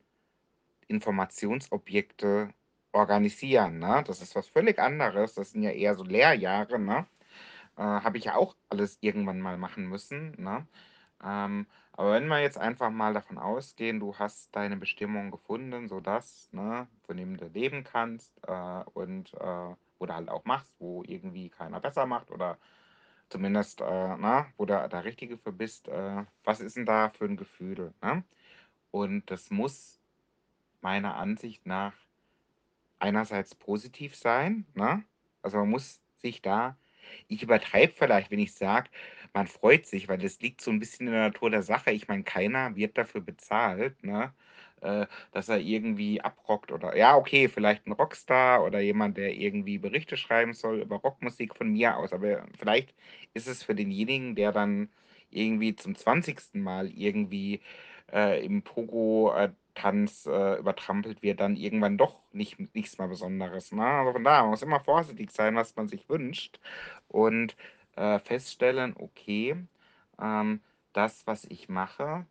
Informationsobjekte 0.87 2.53
organisieren, 2.93 3.79
ne? 3.79 4.03
Das 4.07 4.21
ist 4.21 4.35
was 4.35 4.47
völlig 4.49 4.79
anderes. 4.79 5.35
Das 5.35 5.51
sind 5.51 5.63
ja 5.63 5.71
eher 5.71 5.95
so 5.95 6.03
Lehrjahre, 6.03 6.79
ne? 6.79 7.07
Äh, 7.77 7.81
habe 7.83 8.17
ich 8.17 8.25
ja 8.25 8.35
auch 8.35 8.55
alles 8.69 8.97
irgendwann 9.01 9.41
mal 9.41 9.57
machen 9.57 9.87
müssen, 9.87 10.35
ne? 10.41 10.67
Ähm, 11.23 11.67
aber 11.93 12.13
wenn 12.13 12.27
wir 12.27 12.41
jetzt 12.41 12.57
einfach 12.59 12.91
mal 12.91 13.13
davon 13.13 13.37
ausgehen, 13.39 13.99
du 13.99 14.15
hast 14.17 14.55
deine 14.55 14.77
Bestimmung 14.77 15.31
gefunden, 15.31 15.87
sodass 15.87 16.49
ne, 16.53 16.87
von 17.05 17.17
dem 17.17 17.37
du 17.37 17.47
leben 17.47 17.83
kannst, 17.83 18.39
äh, 18.47 18.83
und, 18.93 19.33
äh 19.35 19.75
oder 19.99 20.15
halt 20.15 20.29
auch 20.29 20.45
machst, 20.45 20.75
wo 20.79 21.03
irgendwie 21.07 21.49
keiner 21.49 21.79
besser 21.79 22.05
macht 22.05 22.31
oder 22.31 22.57
zumindest, 23.29 23.81
äh, 23.81 24.17
ne, 24.17 24.47
wo 24.57 24.65
du 24.65 24.87
der 24.89 25.03
Richtige 25.03 25.37
für 25.37 25.51
bist, 25.53 25.87
äh, 25.87 26.25
was 26.43 26.59
ist 26.61 26.77
'n 26.77 26.85
da 26.85 27.09
für 27.09 27.25
'n 27.25 27.37
Gefühl, 27.37 27.93
ne? 28.01 28.23
Und 28.91 29.31
das 29.31 29.51
muss 29.51 30.01
meiner 30.81 31.15
Ansicht 31.17 31.65
nach 31.67 31.93
einerseits 32.99 33.55
positiv 33.55 34.15
sein, 34.15 34.65
ne? 34.75 35.03
Also, 35.43 35.57
man 35.59 35.69
muss 35.69 36.01
sich 36.17 36.41
da 36.41 36.77
ich 37.29 37.43
übertreibe 37.43 37.93
vielleicht, 37.95 38.31
wenn 38.31 38.39
ich 38.39 38.53
sage, 38.55 38.89
man 39.33 39.47
freut 39.47 39.85
sich, 39.87 40.07
weil 40.09 40.17
das 40.19 40.39
liegt 40.41 40.61
so 40.61 40.71
'n 40.71 40.79
bisschen 40.79 41.07
in 41.07 41.13
der 41.13 41.23
Natur 41.29 41.49
der 41.51 41.63
Sache. 41.63 41.91
Ich 41.91 42.07
meine, 42.09 42.23
keiner 42.23 42.75
wird 42.75 42.97
dafür 42.97 43.21
bezahlt, 43.21 44.03
ne, 44.03 44.33
äh, 44.81 45.07
dass 45.31 45.49
er 45.49 45.59
irgendwie 45.59 46.21
abrockt 46.21 46.71
oder 46.71 46.95
ja, 46.97 47.15
okay, 47.17 47.47
vielleicht 47.49 47.87
'n 47.87 47.93
Rockstar 47.93 48.63
oder 48.65 48.79
jemand, 48.79 49.17
der 49.17 49.33
irgendwie 49.35 49.77
Berichte 49.77 50.17
schreiben 50.17 50.53
soll 50.53 50.81
über 50.81 50.97
Rockmusik 50.97 51.55
von 51.55 51.69
mir 51.71 51.97
aus, 51.97 52.13
aber 52.13 52.45
vielleicht 52.59 52.93
ist 53.33 53.47
es 53.47 53.63
für 53.63 53.75
denjenigen, 53.75 54.35
der 54.35 54.51
dann 54.51 54.89
irgendwie 55.29 55.75
zum 55.75 55.95
20. 55.95 56.61
Mal 56.61 56.89
irgendwie, 56.89 57.61
äh, 58.11 58.43
im 58.45 58.63
Pogo, 58.63 59.33
äh, 59.35 59.51
Tanz, 59.75 60.25
äh, 60.25 60.57
übertrampelt 60.59 61.21
wird, 61.21 61.39
dann 61.39 61.55
irgendwann 61.55 61.97
doch 61.97 62.21
nicht 62.33 62.57
nichts 62.75 62.97
mehr 62.97 63.07
Besonderes, 63.07 63.71
ne? 63.71 63.83
Also, 63.85 64.13
von 64.13 64.23
daher, 64.23 64.41
man 64.43 64.51
muss 64.51 64.61
immer 64.63 64.79
vorsichtig 64.79 65.31
sein, 65.31 65.55
was 65.55 65.75
man 65.75 65.87
sich 65.89 66.09
wünscht 66.09 66.59
und, 67.09 67.55
äh, 67.95 68.19
feststellen: 68.19 68.95
„Okay, 68.97 69.55
ähm, 70.21 70.61
das, 70.93 71.27
was 71.27 71.45
ich 71.45 71.69
mache, 71.69 72.25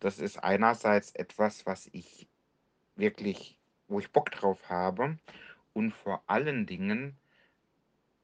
das 0.00 0.18
ist 0.18 0.38
einerseits 0.38 1.12
etwas, 1.14 1.66
was 1.66 1.88
ich 1.92 2.28
wirklich 2.96 3.58
wo 3.88 4.00
ich 4.00 4.12
Bock 4.12 4.30
drauf 4.32 4.68
habe 4.70 5.18
und 5.74 5.92
vor 5.92 6.22
allen 6.28 6.66
Dingen 6.66 7.18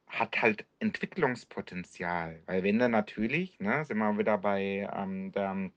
hat 0.07 0.41
halt 0.43 0.67
Entwicklungspotenzial, 0.79 2.43
weil 2.47 2.62
wenn 2.62 2.79
du 2.79 2.88
natürlich, 2.88 3.59
ne, 3.61 3.85
sind 3.85 3.99
wir 3.99 4.19
wieder 4.19 4.38
bei, 4.38 4.88
ähm, 4.95 5.33
der 5.33 5.71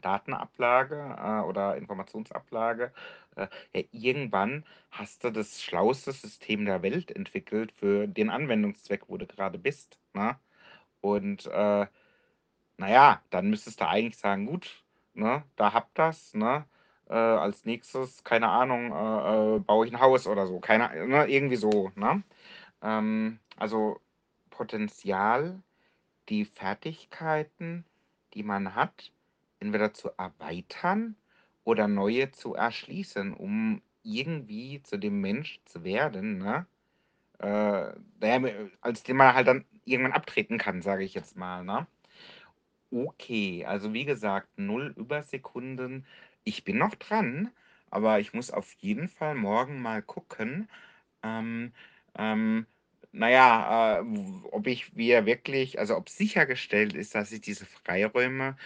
Datenablage, 0.00 1.16
äh, 1.18 1.40
oder 1.46 1.76
Informationsablage, 1.76 2.92
äh, 3.36 3.48
ja, 3.74 3.82
irgendwann 3.92 4.64
hast 4.90 5.24
du 5.24 5.30
das 5.30 5.62
schlauste 5.62 6.12
System 6.12 6.64
der 6.64 6.82
Welt 6.82 7.10
entwickelt 7.10 7.72
für 7.72 8.06
den 8.06 8.30
Anwendungszweck, 8.30 9.08
wo 9.08 9.16
du 9.18 9.26
gerade 9.26 9.58
bist, 9.58 9.98
ne? 10.14 10.38
Und, 11.00 11.46
äh, 11.46 11.86
na 12.78 12.90
ja, 12.90 13.22
dann 13.30 13.50
müsstest 13.50 13.80
du 13.80 13.88
eigentlich 13.88 14.18
sagen: 14.18 14.46
„Gut, 14.46 14.81
ne, 15.14 15.44
da 15.56 15.72
habt 15.72 15.98
das, 15.98 16.34
ne? 16.34 16.66
Äh, 17.08 17.14
als 17.14 17.64
Nächstes, 17.64 18.24
keine 18.24 18.48
Ahnung, 18.48 18.92
äh, 18.92 19.56
äh, 19.56 19.58
baue 19.60 19.86
ich 19.86 19.92
ein 19.92 20.00
Haus 20.00 20.26
oder 20.26 20.46
so.“ 20.46 20.60
Keine 20.60 21.06
ne, 21.06 21.26
irgendwie 21.26 21.56
so, 21.56 21.90
ne? 21.96 22.22
Ähm, 22.82 23.38
also 23.56 24.00
Potenzial, 24.50 25.62
die 26.28 26.44
Fertigkeiten, 26.44 27.84
die 28.34 28.42
man 28.42 28.74
hat, 28.74 29.12
entweder 29.60 29.94
zu 29.94 30.10
erweitern 30.18 31.16
oder 31.64 31.88
neue 31.88 32.32
zu 32.32 32.54
erschließen, 32.54 33.34
um 33.34 33.82
irgendwie 34.02 34.82
zu 34.82 34.98
dem 34.98 35.20
Mensch 35.20 35.60
zu 35.64 35.84
werden, 35.84 36.38
ne? 36.38 36.66
Äh, 37.38 37.92
als 38.80 39.02
den 39.02 39.16
man 39.16 39.34
halt 39.34 39.48
dann 39.48 39.64
irgendwann 39.84 40.12
abtreten 40.12 40.58
kann, 40.58 40.82
sage 40.82 41.04
ich 41.04 41.14
jetzt 41.14 41.36
mal, 41.36 41.64
ne? 41.64 41.86
Okay, 42.92 43.64
also 43.64 43.94
wie 43.94 44.04
gesagt, 44.04 44.48
null 44.58 44.92
Übersekunden. 44.98 46.04
Ich 46.44 46.62
bin 46.64 46.76
noch 46.76 46.94
dran, 46.94 47.50
aber 47.90 48.20
ich 48.20 48.34
muss 48.34 48.50
auf 48.50 48.70
jeden 48.80 49.08
Fall 49.08 49.34
morgen 49.34 49.80
mal 49.80 50.02
gucken, 50.02 50.68
ähm, 51.22 51.72
ähm, 52.18 52.66
na 53.12 53.30
ja, 53.30 54.00
äh, 54.00 54.04
ob 54.52 54.66
ich 54.66 54.94
mir 54.94 55.26
wirklich 55.26 55.78
also, 55.78 55.96
ob 55.96 56.08
sichergestellt 56.10 56.94
ist, 56.94 57.14
dass 57.14 57.32
ich 57.32 57.42
diese 57.42 57.66
Freiräume 57.66 58.56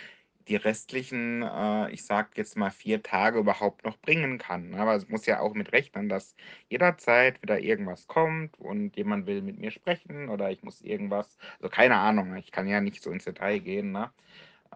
die 0.49 0.57
restlichen, 0.57 1.43
äh, 1.43 1.91
ich 1.91 2.05
sage 2.07 2.31
jetzt 2.37 2.57
mal 2.57 2.71
4 2.71 3.03
Tage 3.03 3.39
überhaupt 3.39 3.85
noch 3.85 3.99
bringen 3.99 4.39
kann, 4.39 4.71
ne? 4.71 4.79
Aber 4.79 4.95
es 4.95 5.09
muss 5.09 5.27
ja 5.27 5.41
auch 5.41 5.55
mit 5.55 5.73
rechnen, 5.73 6.09
dass 6.09 6.37
jederzeit 6.69 7.43
wieder 7.43 7.59
irgendwas 7.61 8.07
kommt 8.07 8.59
und 8.59 8.97
jemand 8.97 9.27
will 9.27 9.43
mit 9.43 9.59
mir 9.59 9.71
sprechen 9.71 10.29
oder 10.29 10.51
ich 10.51 10.63
muss 10.63 10.81
irgendwas 10.83 11.39
also, 11.61 11.69
keine 11.71 11.97
Ahnung, 11.97 12.31
ne? 12.31 12.39
Ich 12.41 12.53
kann 12.53 12.69
ja 12.69 12.81
nicht 12.81 13.03
so 13.03 13.11
ins 13.11 13.25
Detail 13.25 13.59
gehen, 13.61 13.93
ne? 13.93 14.13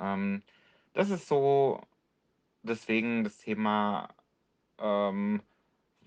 Ähm, 0.01 0.43
das 0.95 1.11
ist 1.11 1.29
so 1.29 1.83
deswegen 2.63 3.25
das 3.25 3.39
Thema, 3.39 4.09
ähm 4.81 5.43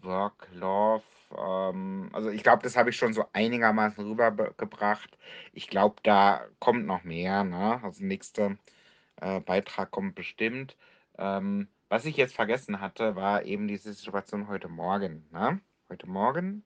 Work, 0.04 0.50
Love, 0.54 1.04
ähm, 1.38 2.10
also 2.14 2.30
ich 2.30 2.44
glaube, 2.44 2.64
das 2.64 2.76
habe 2.78 2.90
ich 2.92 2.98
schon 2.98 3.14
so 3.14 3.26
einigermaßen 3.34 4.06
rübergebracht. 4.06 5.18
Ich 5.54 5.68
glaube, 5.70 5.96
da 6.04 6.46
kommt 6.60 6.86
noch 6.86 7.04
mehr, 7.04 7.44
ne? 7.44 7.82
Also 7.84 8.04
nächster 8.04 8.58
äh, 9.22 9.40
Beitrag 9.42 9.92
kommt 9.92 10.16
bestimmt. 10.16 10.78
Ähm, 11.18 11.68
was 11.90 12.06
ich 12.06 12.18
jetzt 12.18 12.36
vergessen 12.36 12.82
hatte, 12.82 13.16
war 13.16 13.44
eben 13.44 13.68
diese 13.68 13.94
Situation 13.94 14.48
heute 14.48 14.68
Morgen, 14.70 15.28
ne? 15.32 15.62
Heute 15.90 16.08
Morgen 16.08 16.64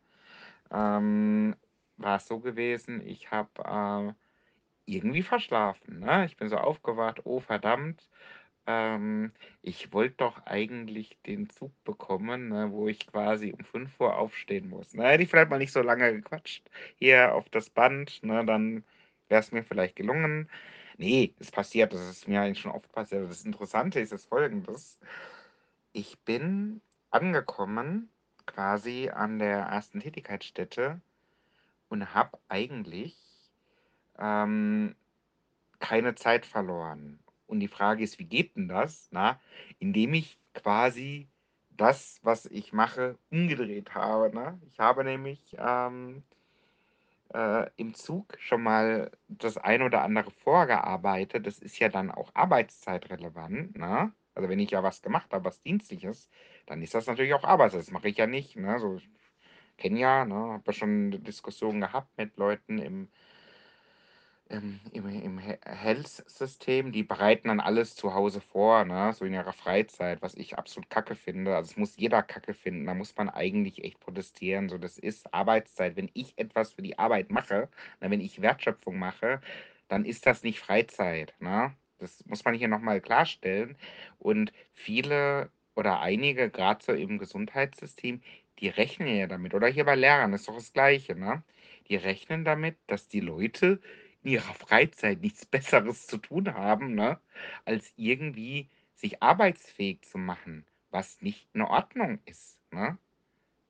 ähm, 0.72 1.56
war 1.98 2.18
es 2.18 2.28
so 2.28 2.40
gewesen, 2.40 3.06
ich 3.06 3.32
habe 3.32 3.50
äh, 3.66 4.14
irgendwie 4.86 5.24
verschlafen, 5.24 6.00
ne? 6.00 6.26
Ich 6.26 6.38
bin 6.38 6.50
so 6.50 6.58
aufgewacht, 6.58 7.22
oh 7.26 7.40
verdammt, 7.40 8.08
ähm, 8.68 9.32
ich 9.62 9.94
wollte 9.94 10.16
doch 10.18 10.46
eigentlich 10.46 11.18
den 11.26 11.50
Zug 11.50 11.72
bekommen, 11.84 12.50
ne, 12.50 12.72
wo 12.72 12.88
ich 12.88 13.08
quasi 13.08 13.54
um 13.54 13.64
fünf 13.66 14.00
Uhr 14.00 14.18
aufstehen 14.18 14.70
muss. 14.70 14.94
Ne, 14.94 15.06
hätte 15.08 15.24
ich 15.24 15.30
vielleicht 15.30 15.50
mal 15.50 15.58
nicht 15.60 15.72
so 15.74 15.82
lange 15.82 16.14
gequatscht 16.14 16.70
hier 16.98 17.34
auf 17.34 17.50
das 17.50 17.70
Band, 17.70 18.24
ne, 18.24 18.46
dann 18.46 18.84
wäre 19.30 19.42
es 19.42 19.52
mir 19.52 19.64
vielleicht 19.64 19.96
gelungen. 19.96 20.50
Ne, 21.00 21.32
es 21.40 21.52
passiert, 21.52 21.94
das 21.94 22.02
ist 22.10 22.28
mir 22.28 22.42
eigentlich 22.42 22.60
schon 22.60 22.72
oft 22.72 22.92
passiert. 22.92 23.30
Das 23.30 23.46
Interessante 23.46 24.00
ist 24.00 24.12
jetzt 24.12 24.28
Folgendes: 24.28 24.98
Ich 25.94 26.20
bin 26.22 26.82
angekommen 27.12 28.10
quasi 28.48 29.10
an 29.10 29.40
der 29.40 29.60
ersten 29.60 30.00
Tätigkeitsstätte 30.00 31.02
und 31.90 32.14
habe 32.16 32.40
eigentlich, 32.50 33.18
ähm 34.20 34.96
keine 35.80 36.16
Zeit 36.16 36.46
verloren. 36.46 37.20
Und 37.48 37.60
die 37.62 37.68
Frage 37.70 38.04
ist, 38.04 38.20
wie 38.20 38.26
geht 38.26 38.56
denn 38.58 38.68
das, 38.70 39.10
na? 39.12 39.40
Indem 39.80 40.14
ich 40.16 40.40
quasi 40.54 41.30
das, 41.72 42.20
was 42.24 42.46
ich 42.48 42.74
mache, 42.74 43.18
umgedreht 43.32 43.96
habe, 43.96 44.36
ne? 44.36 44.60
Ich 44.72 44.80
habe 44.80 45.04
nämlich, 45.06 45.56
ähm, 45.60 46.24
äh, 47.34 47.70
im 47.78 47.94
Zug 47.94 48.38
schon 48.40 48.64
mal 48.64 49.12
das 49.28 49.58
ein 49.58 49.82
oder 49.82 50.02
andere 50.04 50.32
vorgearbeitet. 50.32 51.46
Das 51.48 51.60
ist 51.60 51.80
ja 51.80 51.90
dann 51.90 52.12
auch 52.12 52.32
arbeitszeitrelevant, 52.36 53.78
ne? 53.78 54.14
Also, 54.36 54.50
wenn 54.50 54.60
ich 54.60 54.72
ja 54.72 54.84
was 54.84 55.02
gemacht 55.02 55.34
habe, 55.34 55.46
was 55.46 55.62
Dienstliches, 55.64 56.30
dann 56.68 56.82
ist 56.82 56.94
das 56.94 57.08
natürlich 57.08 57.34
auch 57.34 57.44
Arbeitszeit. 57.44 57.82
Das 57.82 57.92
mache 57.92 58.10
ich 58.10 58.18
ja 58.18 58.28
nicht, 58.28 58.56
ne? 58.56 58.80
So, 58.80 58.98
ich 58.98 59.10
kenne 59.78 60.00
ja, 60.00 60.26
ne, 60.26 60.36
habe 60.36 60.64
ja 60.68 60.74
schon 60.74 61.12
Diskussionen 61.24 61.82
gehabt 61.82 62.18
mit 62.18 62.38
Leuten 62.38 62.80
im 62.80 63.10
im 64.50 64.80
im 64.92 65.08
im 65.08 65.40
He 65.40 65.56
Health-System, 65.66 66.92
die 66.92 67.04
bereiten 67.04 67.48
dann 67.50 67.60
alles 67.60 67.96
zu 67.96 68.14
Hause 68.14 68.42
vor, 68.42 68.86
ne, 68.86 69.14
so 69.14 69.26
in 69.26 69.34
ihrer 69.34 69.54
Freizeit, 69.54 70.22
was 70.22 70.36
ich 70.36 70.58
absolut 70.58 70.90
Kacke 70.90 71.16
finde. 71.16 71.56
Also, 71.56 71.70
das 71.72 71.78
muss 71.78 71.98
jeder 71.98 72.24
Kacke 72.24 72.54
finden. 72.54 72.86
Da 72.86 72.94
muss 72.94 73.16
man 73.18 73.30
eigentlich 73.30 73.84
echt 73.84 74.00
protestieren. 74.00 74.70
So, 74.70 74.78
das 74.78 74.98
ist 74.98 75.34
Arbeitszeit. 75.34 75.96
Wenn 75.96 76.10
ich 76.14 76.38
etwas 76.38 76.74
für 76.74 76.82
die 76.82 76.98
Arbeit 77.00 77.30
mache, 77.32 77.70
ne, 78.02 78.10
wenn 78.12 78.22
ich 78.22 78.42
Wertschöpfung 78.42 78.98
mache, 79.00 79.42
dann 79.88 80.06
ist 80.06 80.26
das 80.26 80.44
nicht 80.44 80.60
Freizeit, 80.60 81.34
ne? 81.40 81.74
Das 82.00 82.24
muss 82.28 82.46
man 82.46 82.54
hier 82.54 82.68
noch 82.68 82.82
mal 82.82 83.02
klarstellen. 83.02 83.76
Und 84.20 84.52
viele 84.74 85.50
oder 85.76 86.00
einige, 86.02 86.50
gerade 86.50 86.84
so 86.84 86.94
im 86.94 87.18
Gesundheitssystem, 87.18 88.22
die 88.60 88.70
rechnen 88.70 89.08
ja 89.16 89.28
damit 89.28 89.54
oder 89.54 89.68
hier 89.68 89.86
bei 89.86 89.96
Lehrern 89.96 90.34
ist 90.34 90.48
doch 90.48 90.56
das 90.56 90.74
Gleiche, 90.74 91.16
ne? 91.16 91.44
Die 91.90 91.96
rechnen 91.96 92.44
damit, 92.46 92.78
dass 92.88 93.08
die 93.08 93.20
Leute 93.22 93.80
in 94.28 94.34
ihrer 94.34 94.54
Freizeit 94.54 95.22
nichts 95.22 95.46
Besseres 95.46 96.08
zu 96.08 96.18
tun 96.18 96.54
haben, 96.54 96.96
ne, 96.96 97.20
als 97.66 97.94
irgendwie 97.96 98.70
sich 98.96 99.24
arbeitsfähig 99.24 100.02
zu 100.04 100.18
machen, 100.18 100.66
was 100.92 101.22
nicht 101.22 101.50
in 101.54 101.62
Ordnung 101.62 102.20
ist, 102.26 102.60
ne? 102.72 102.98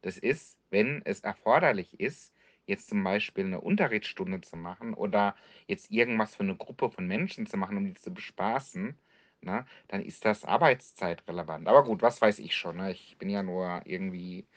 Das 0.02 0.18
ist, 0.18 0.58
wenn 0.70 1.02
es 1.06 1.22
erforderlich 1.22 2.00
ist, 2.00 2.34
jetzt 2.66 2.90
zum 2.90 3.04
Beispiel 3.04 3.46
eine 3.46 3.62
Unterrichtsstunde 3.62 4.42
zu 4.42 4.56
machen 4.58 4.94
oder 4.94 5.36
jetzt 5.68 5.92
irgendwas 5.92 6.36
für 6.36 6.44
eine 6.44 6.56
Gruppe 6.58 6.90
von 6.92 7.08
Menschen 7.08 7.48
zu 7.48 7.58
machen, 7.58 7.78
um 7.78 7.86
die 7.86 7.94
zu 7.96 8.14
bespaßen, 8.14 9.00
ne, 9.42 9.66
dann 9.90 10.02
ist 10.04 10.26
das 10.26 10.46
arbeitszeitrelevant. 10.46 11.68
Aber 11.68 11.84
gut, 11.84 12.02
was 12.02 12.22
weiß 12.22 12.40
ich 12.40 12.56
schon, 12.56 12.78
ne? 12.78 12.92
Ich 12.92 13.18
bin 13.18 13.30
ja 13.30 13.44
nur 13.44 13.82
irgendwie 13.86 14.48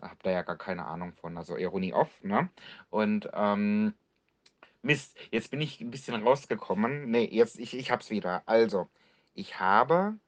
habe 0.00 0.16
da 0.22 0.30
ja 0.30 0.42
gar 0.42 0.58
keine 0.58 0.86
Ahnung 0.86 1.12
von, 1.14 1.36
also 1.38 1.56
Ironie 1.56 1.92
off, 1.94 2.22
ne? 2.24 2.50
Und, 2.90 3.28
ähm 3.34 3.94
Mist, 4.84 5.16
jetzt 5.32 5.50
bin 5.50 5.60
ich 5.60 5.80
ein 5.80 5.90
bisschen 5.90 6.22
rausgekommen. 6.22 7.10
Ne, 7.10 7.32
jetzt 7.32 7.58
ich 7.58 7.74
ich 7.74 7.90
habe 7.90 8.02
es 8.02 8.10
wieder. 8.10 8.42
Also, 8.46 8.88
ich 9.34 9.58
habe 9.58 10.18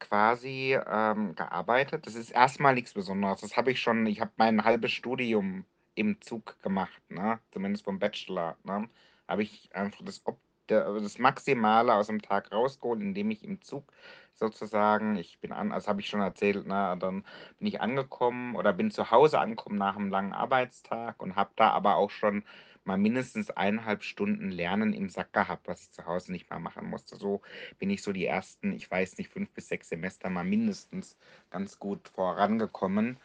quasi, 0.00 0.78
ähm, 0.86 1.34
gearbeitet. 1.36 2.06
Das 2.06 2.14
ist 2.16 2.30
erstmal 2.30 2.74
nichts 2.74 2.94
Besonderes. 2.94 3.42
Das 3.42 3.56
habe 3.56 3.72
ich 3.72 3.80
schon 3.80 4.06
ich 4.06 4.20
habe 4.20 4.32
mein 4.36 4.64
halbes 4.64 4.92
Studium 4.92 5.66
im 5.96 6.20
Zug 6.22 6.60
gemacht, 6.62 7.02
ne? 7.10 7.40
Zumindest 7.52 7.84
vom 7.84 7.98
Bachelor, 8.00 8.56
ne? 8.64 8.88
Habe 9.28 9.42
ich 9.44 9.74
einfach 9.74 10.04
das 10.04 10.26
op 10.26 10.40
der 10.70 10.92
das 11.00 11.18
Maximale 11.18 11.94
aus 11.94 12.08
dem 12.08 12.22
Tag 12.22 12.52
rausgeholt, 12.52 13.00
indem 13.02 13.30
ich 13.30 13.44
im 13.44 13.62
Zug 13.62 13.92
sozusagen 14.34 15.16
ich 15.16 15.40
bin 15.40 15.52
an 15.52 15.70
das 15.70 15.88
habe 15.88 16.00
ich 16.00 16.08
schon 16.08 16.20
erzählt, 16.22 16.66
ne? 16.66 16.96
Dann 17.00 17.24
bin 17.58 17.68
ich 17.68 17.80
angekommen 17.80 18.56
oder 18.56 18.72
bin 18.72 18.90
zu 18.90 19.10
Hause 19.10 19.40
angekommen 19.40 19.78
nach 19.78 19.96
einem 19.96 20.10
langen 20.10 20.32
Arbeitstag 20.34 21.22
und 21.22 21.36
habe 21.36 21.52
da 21.56 21.70
aber 21.70 21.96
auch 21.96 22.10
schon 22.10 22.44
mal 22.84 22.98
mindestens 22.98 23.50
eineinhalb 23.50 24.02
Stunden 24.02 24.50
Lernen 24.50 24.92
im 24.92 25.08
Sack 25.08 25.32
gehabt, 25.32 25.68
was 25.68 25.82
ich 25.82 25.92
zu 25.92 26.06
Hause 26.06 26.32
nicht 26.32 26.50
mehr 26.50 26.58
machen 26.58 26.88
musste. 26.88 27.16
So 27.16 27.42
bin 27.78 27.90
ich 27.90 28.02
so 28.02 28.12
die 28.12 28.26
ersten, 28.26 28.72
ich 28.72 28.90
weiß 28.90 29.18
nicht, 29.18 29.30
5 29.30 29.50
bis 29.50 29.68
6 29.68 29.88
Semester 29.88 30.30
mal 30.30 30.44
mindestens 30.44 31.16
ganz 31.50 31.78
gut 31.78 32.08
vorangekommen. 32.08 33.18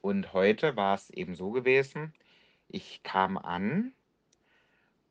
Und 0.00 0.32
heute 0.32 0.76
war 0.76 0.94
es 0.94 1.10
eben 1.10 1.34
so 1.34 1.50
gewesen, 1.50 2.12
ich 2.68 3.02
kam 3.02 3.38
an 3.38 3.92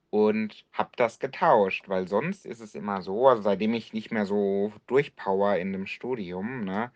und 0.10 0.66
habe 0.72 0.92
das 0.96 1.20
getauscht, 1.20 1.90
weil 1.90 2.08
sonst 2.08 2.46
ist 2.46 2.60
es 2.60 2.76
immer 2.76 3.02
so, 3.02 3.28
also 3.28 3.42
seitdem 3.42 3.74
ich 3.74 3.94
nicht 3.94 4.12
mehr 4.12 4.28
so 4.28 4.72
durchpower 4.86 5.58
in 5.58 5.72
dem 5.74 5.88
Studium, 5.88 6.64
ne, 6.66 6.92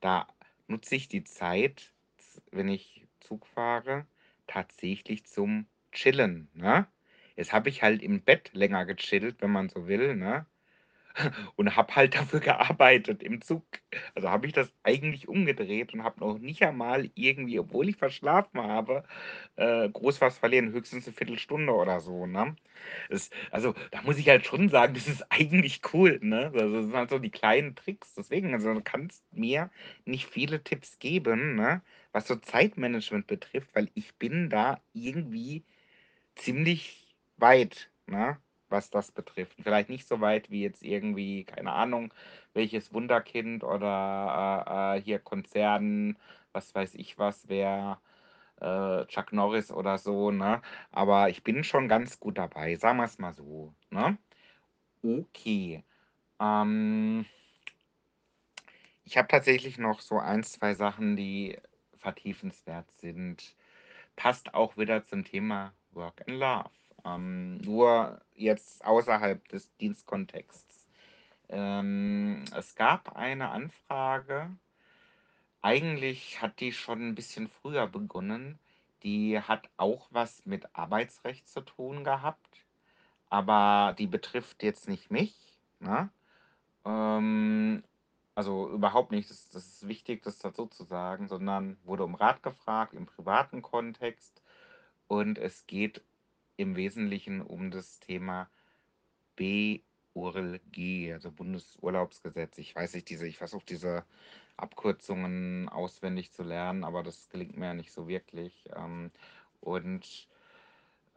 da 0.00 0.26
nutze 0.66 0.94
ich 0.96 1.08
die 1.08 1.24
Zeit, 1.24 1.92
wenn 2.50 2.68
ich 2.68 3.06
Zug 3.20 3.46
fahre, 3.46 4.06
tatsächlich 4.46 5.24
zum 5.24 5.66
Chillen, 5.92 6.48
ne? 6.54 6.86
Jetzt 7.36 7.52
habe 7.52 7.68
ich 7.68 7.82
halt 7.82 8.02
im 8.02 8.22
Bett 8.22 8.50
länger 8.52 8.84
gechillt, 8.84 9.36
wenn 9.40 9.52
man 9.52 9.68
so 9.68 9.86
will, 9.88 10.16
ne? 10.16 10.46
und 11.56 11.76
habe 11.76 11.96
halt 11.96 12.14
dafür 12.14 12.40
gearbeitet 12.40 13.22
im 13.22 13.42
Zug. 13.42 13.64
Also 14.14 14.30
habe 14.30 14.46
ich 14.46 14.52
das 14.52 14.72
eigentlich 14.84 15.28
umgedreht 15.28 15.94
und 15.94 16.04
habe 16.04 16.20
noch 16.20 16.38
nicht 16.38 16.62
einmal 16.62 17.10
irgendwie, 17.14 17.58
obwohl 17.58 17.88
ich 17.88 17.96
verschlafen 17.96 18.60
habe, 18.62 19.04
äh, 19.56 19.88
groß 19.88 20.20
was 20.20 20.38
verlieren, 20.38 20.72
höchstens 20.72 21.06
eine 21.06 21.16
Viertelstunde 21.16 21.72
oder 21.74 22.00
so, 22.00 22.26
ne? 22.26 22.56
Das 23.10 23.30
also, 23.50 23.74
da 23.90 24.02
muss 24.02 24.18
ich 24.18 24.28
halt 24.28 24.46
schon 24.46 24.68
sagen, 24.68 24.94
das 24.94 25.08
ist 25.08 25.24
eigentlich 25.30 25.80
cool, 25.92 26.18
ne? 26.22 26.50
Das 26.54 26.70
sind 26.70 26.94
halt 26.94 27.10
so 27.10 27.18
die 27.18 27.30
kleinen 27.30 27.74
Tricks. 27.76 28.14
Deswegen, 28.14 28.54
also, 28.54 28.72
du 28.74 28.82
kannst 28.82 29.24
mir 29.32 29.70
nicht 30.04 30.26
viele 30.26 30.62
Tipps 30.62 30.98
geben, 30.98 31.56
ne, 31.56 31.82
was 32.12 32.26
so 32.28 32.36
Zeitmanagement 32.36 33.26
betrifft, 33.26 33.74
weil 33.74 33.90
ich 33.94 34.14
bin 34.16 34.50
da 34.50 34.80
irgendwie 34.92 35.64
ziemlich 36.38 37.14
weit, 37.36 37.90
ne, 38.06 38.38
was 38.68 38.90
das 38.90 39.12
betrifft. 39.12 39.56
Vielleicht 39.62 39.88
nicht 39.90 40.08
so 40.08 40.20
weit 40.20 40.50
wie 40.50 40.62
jetzt 40.62 40.82
irgendwie, 40.82 41.44
keine 41.44 41.72
Ahnung, 41.72 42.12
welches 42.54 42.92
Wunderkind 42.92 43.64
oder, 43.64 44.96
äh, 44.96 44.98
äh, 44.98 45.02
hier 45.02 45.18
Konzern, 45.18 46.18
was 46.52 46.74
weiß 46.74 46.94
ich 46.94 47.18
was, 47.18 47.48
wer, 47.48 48.00
äh, 48.60 49.06
Chuck 49.06 49.32
Norris 49.32 49.70
oder 49.72 49.98
so, 49.98 50.30
ne? 50.30 50.62
Aber 50.92 51.28
ich 51.30 51.42
bin 51.44 51.64
schon 51.64 51.88
ganz 51.88 52.20
gut 52.20 52.38
dabei, 52.38 52.76
sagen 52.76 52.98
wir 52.98 53.04
es 53.04 53.18
mal 53.18 53.34
so, 53.34 53.74
ne? 53.90 54.18
Okay. 55.02 55.84
Ähm 56.40 57.26
ich 59.04 59.16
habe 59.16 59.28
tatsächlich 59.28 59.78
noch 59.78 60.00
so 60.00 60.18
ein, 60.18 60.42
2 60.44 60.74
Sachen, 60.74 61.16
die 61.16 61.58
vertiefenswert 61.96 62.90
sind. 62.92 63.56
Passt 64.16 64.54
auch 64.54 64.76
wieder 64.76 65.04
zum 65.06 65.24
Thema 65.24 65.72
Work 65.98 66.22
and 66.26 66.38
Love. 66.38 66.70
Ähm, 67.04 67.58
nur 67.58 68.20
jetzt 68.34 68.84
außerhalb 68.84 69.46
des 69.48 69.76
Dienstkontexts. 69.76 70.86
Ähm, 71.50 72.44
es 72.54 72.74
gab 72.74 73.16
eine 73.16 73.50
Anfrage, 73.50 74.50
eigentlich 75.60 76.40
hat 76.40 76.60
die 76.60 76.72
schon 76.72 77.08
ein 77.08 77.14
bisschen 77.14 77.48
früher 77.48 77.86
begonnen. 77.86 78.58
Die 79.02 79.40
hat 79.40 79.68
auch 79.76 80.08
was 80.10 80.44
mit 80.46 80.74
Arbeitsrecht 80.74 81.48
zu 81.48 81.60
tun 81.60 82.04
gehabt, 82.04 82.64
aber 83.28 83.94
die 83.98 84.06
betrifft 84.06 84.62
jetzt 84.62 84.88
nicht 84.88 85.10
mich, 85.10 85.34
ne? 85.80 86.10
Ähm, 86.84 87.82
also 88.34 88.70
überhaupt 88.70 89.10
nicht, 89.10 89.30
das 89.30 89.48
das 89.48 89.66
ist 89.66 89.88
wichtig, 89.88 90.22
das 90.22 90.38
dazu 90.38 90.66
zu 90.66 90.84
sagen, 90.84 91.28
sondern 91.28 91.76
wurde 91.84 92.04
um 92.04 92.14
Rat 92.14 92.42
gefragt 92.42 92.94
im 92.94 93.06
privaten 93.06 93.62
Kontext 93.62 94.42
und 95.08 95.38
es 95.38 95.66
geht 95.66 96.02
im 96.56 96.76
Wesentlichen 96.76 97.40
um 97.40 97.70
das 97.70 98.00
Thema 98.00 98.50
BURLG, 99.36 101.12
also 101.12 101.30
Bundesurlaubsgesetz. 101.32 102.58
Ich 102.58 102.74
weiß 102.74 102.94
nicht, 102.94 103.08
diese 103.08 103.26
ich 103.26 103.38
versuche 103.38 103.66
diese 103.66 104.04
Abkürzungen 104.56 105.68
auswendig 105.68 106.32
zu 106.32 106.42
lernen, 106.42 106.84
aber 106.84 107.02
das 107.02 107.28
gelingt 107.28 107.56
mir 107.56 107.66
ja 107.66 107.74
nicht 107.74 107.92
so 107.92 108.08
wirklich. 108.08 108.64
Ähm, 108.76 109.10
und, 109.60 110.28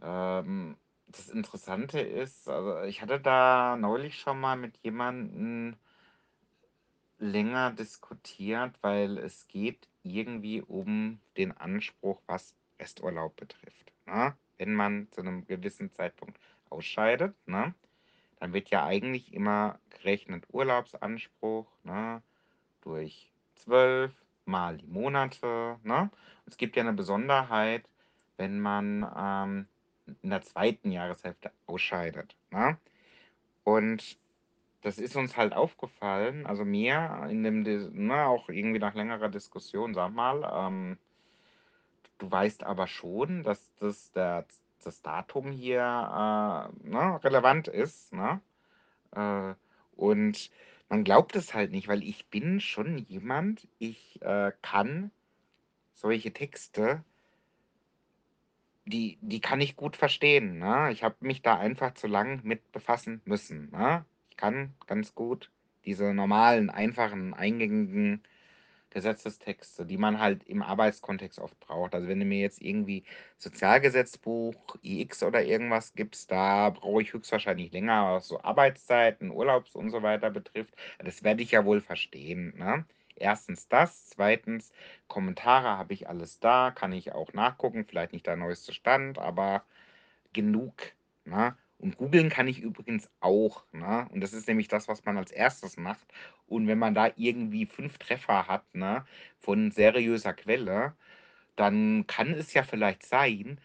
ähm, 0.01 0.77
das 1.07 1.29
Interessante 1.29 1.99
ist, 1.99 2.47
also 2.47 2.81
ich 2.83 3.01
hatte 3.01 3.19
da 3.19 3.75
neulich 3.77 4.15
schon 4.19 4.39
mal 4.39 4.55
mit 4.55 4.77
jemandem 4.81 5.75
länger 7.19 7.71
diskutiert, 7.71 8.75
weil 8.81 9.17
es 9.17 9.47
geht 9.47 9.87
irgendwie 10.03 10.61
um 10.61 11.19
den 11.37 11.51
Anspruch, 11.51 12.21
was 12.27 12.55
Resturlaub 12.81 13.35
betrifft, 13.37 13.93
ne? 14.07 14.35
Wenn 14.57 14.75
man 14.75 15.07
zu 15.11 15.21
einem 15.21 15.45
gewissen 15.45 15.91
Zeitpunkt 15.91 16.39
ausscheidet, 16.69 17.35
ne, 17.47 17.73
dann 18.39 18.53
wird 18.53 18.69
ja 18.71 18.85
eigentlich 18.85 19.33
immer 19.33 19.79
gerechnet 19.91 20.45
Urlaubsanspruch, 20.51 21.67
ne, 21.83 22.21
durch 22.81 23.31
12 23.55 24.13
mal 24.45 24.77
die 24.77 24.87
Monate, 24.87 25.79
ne? 25.83 26.11
Es 26.45 26.57
gibt 26.57 26.75
ja 26.75 26.83
eine 26.83 26.93
Besonderheit, 26.93 27.87
wenn 28.37 28.59
man, 28.59 29.07
ähm, 29.17 29.67
in 30.23 30.31
der 30.31 30.41
zweiten 30.41 30.91
Jahreshälfte 30.91 31.51
ausscheidet, 31.67 32.35
ne? 32.51 32.77
Und 33.63 34.19
das 34.81 34.97
ist 34.97 35.15
uns 35.15 35.37
halt 35.37 35.53
aufgefallen, 35.53 36.45
also 36.47 36.65
mir 36.65 37.27
in 37.29 37.43
dem 37.43 37.61
ne, 37.63 38.25
auch 38.25 38.49
irgendwie 38.49 38.79
nach 38.79 38.95
längerer 38.95 39.29
Diskussion: 39.29 39.93
„Sag 39.93 40.13
mal, 40.13 40.43
ähm, 40.67 40.97
du 42.21 42.31
weißt 42.31 42.63
aber 42.63 42.87
schon, 42.87 43.43
dass 43.43 43.73
das 43.79 44.11
der 44.11 44.45
das 44.83 45.01
Datum 45.01 45.51
hier, 45.51 45.79
äh, 45.81 46.89
ne, 46.89 47.23
relevant 47.23 47.67
ist, 47.67 48.13
ne?“ 48.13 48.41
Äh, 49.15 49.53
und 49.95 50.51
man 50.89 51.03
glaubt 51.03 51.35
es 51.35 51.53
halt 51.53 51.71
nicht, 51.71 51.87
weil 51.87 52.03
ich 52.03 52.27
bin 52.27 52.59
schon 52.59 52.97
jemand, 52.97 53.67
ich, 53.79 54.19
äh, 54.23 54.51
kann 54.61 55.11
solche 55.93 56.33
Texte 56.33 57.03
die 58.85 59.17
die 59.21 59.41
kann 59.41 59.61
ich 59.61 59.75
gut 59.75 59.95
verstehen, 59.95 60.57
ne? 60.59 60.89
Ich 60.91 61.03
habe 61.03 61.15
mich 61.21 61.41
da 61.41 61.57
einfach 61.57 61.93
zu 61.93 62.07
lang 62.07 62.41
mit 62.43 62.71
befassen 62.71 63.21
müssen, 63.25 63.69
ne? 63.71 64.05
Ich 64.29 64.37
kann 64.37 64.73
ganz 64.87 65.15
gut 65.15 65.51
diese 65.85 66.13
normalen, 66.13 66.69
einfachen, 66.69 67.33
eingängigen 67.33 68.23
Gesetzestexte, 68.91 69.85
die 69.85 69.97
man 69.97 70.19
halt 70.19 70.43
im 70.43 70.61
Arbeitskontext 70.61 71.39
oft 71.39 71.59
braucht. 71.59 71.95
Also, 71.95 72.07
wenn 72.07 72.19
du 72.19 72.25
mir 72.25 72.39
jetzt 72.39 72.61
irgendwie 72.61 73.03
Sozialgesetzbuch 73.37 74.77
IX 74.83 75.23
oder 75.23 75.43
irgendwas 75.43 75.93
gibst, 75.93 76.31
da 76.31 76.69
brauche 76.69 77.01
ich 77.01 77.13
höchstwahrscheinlich 77.13 77.71
länger, 77.71 78.13
was 78.13 78.27
so 78.27 78.41
Arbeitszeiten, 78.41 79.31
Urlaubs 79.31 79.75
und 79.75 79.89
so 79.91 80.03
weiter 80.03 80.29
betrifft. 80.29 80.75
Das 80.99 81.23
werde 81.23 81.43
ich 81.43 81.51
ja 81.51 81.65
wohl 81.65 81.81
verstehen, 81.81 82.53
ne? 82.57 82.85
Erstens 83.15 83.67
das, 83.67 84.07
zweitens 84.09 84.71
Kommentare 85.07 85.69
habe 85.77 85.93
ich 85.93 86.09
alles 86.09 86.39
da, 86.39 86.71
kann 86.71 86.91
ich 86.91 87.11
auch 87.13 87.33
nachgucken, 87.33 87.85
vielleicht 87.85 88.13
nicht 88.13 88.25
der 88.27 88.35
neueste 88.35 88.73
Stand, 88.73 89.19
aber 89.19 89.63
genug, 90.33 90.73
ne? 91.25 91.55
Und 91.81 91.97
googeln 91.97 92.29
kann 92.29 92.47
ich 92.47 92.59
übrigens 92.61 93.09
auch, 93.21 93.65
ne? 93.73 94.07
Und 94.11 94.21
das 94.21 94.33
ist 94.33 94.47
nämlich 94.47 94.67
das, 94.67 94.87
was 94.87 95.03
man 95.05 95.17
als 95.17 95.31
Erstes 95.31 95.77
macht. 95.77 96.07
Und 96.47 96.67
wenn 96.67 96.79
man 96.79 96.93
da 96.95 97.09
irgendwie 97.15 97.65
5 97.65 97.97
Treffer 97.97 98.47
hat, 98.47 98.75
ne, 98.75 99.05
von 99.39 99.71
seriöser 99.71 100.33
Quelle, 100.33 100.95
dann 101.55 102.07
kann 102.07 102.33
es 102.33 102.53
ja 102.53 102.63
vielleicht 102.63 103.05
sein, 103.05 103.59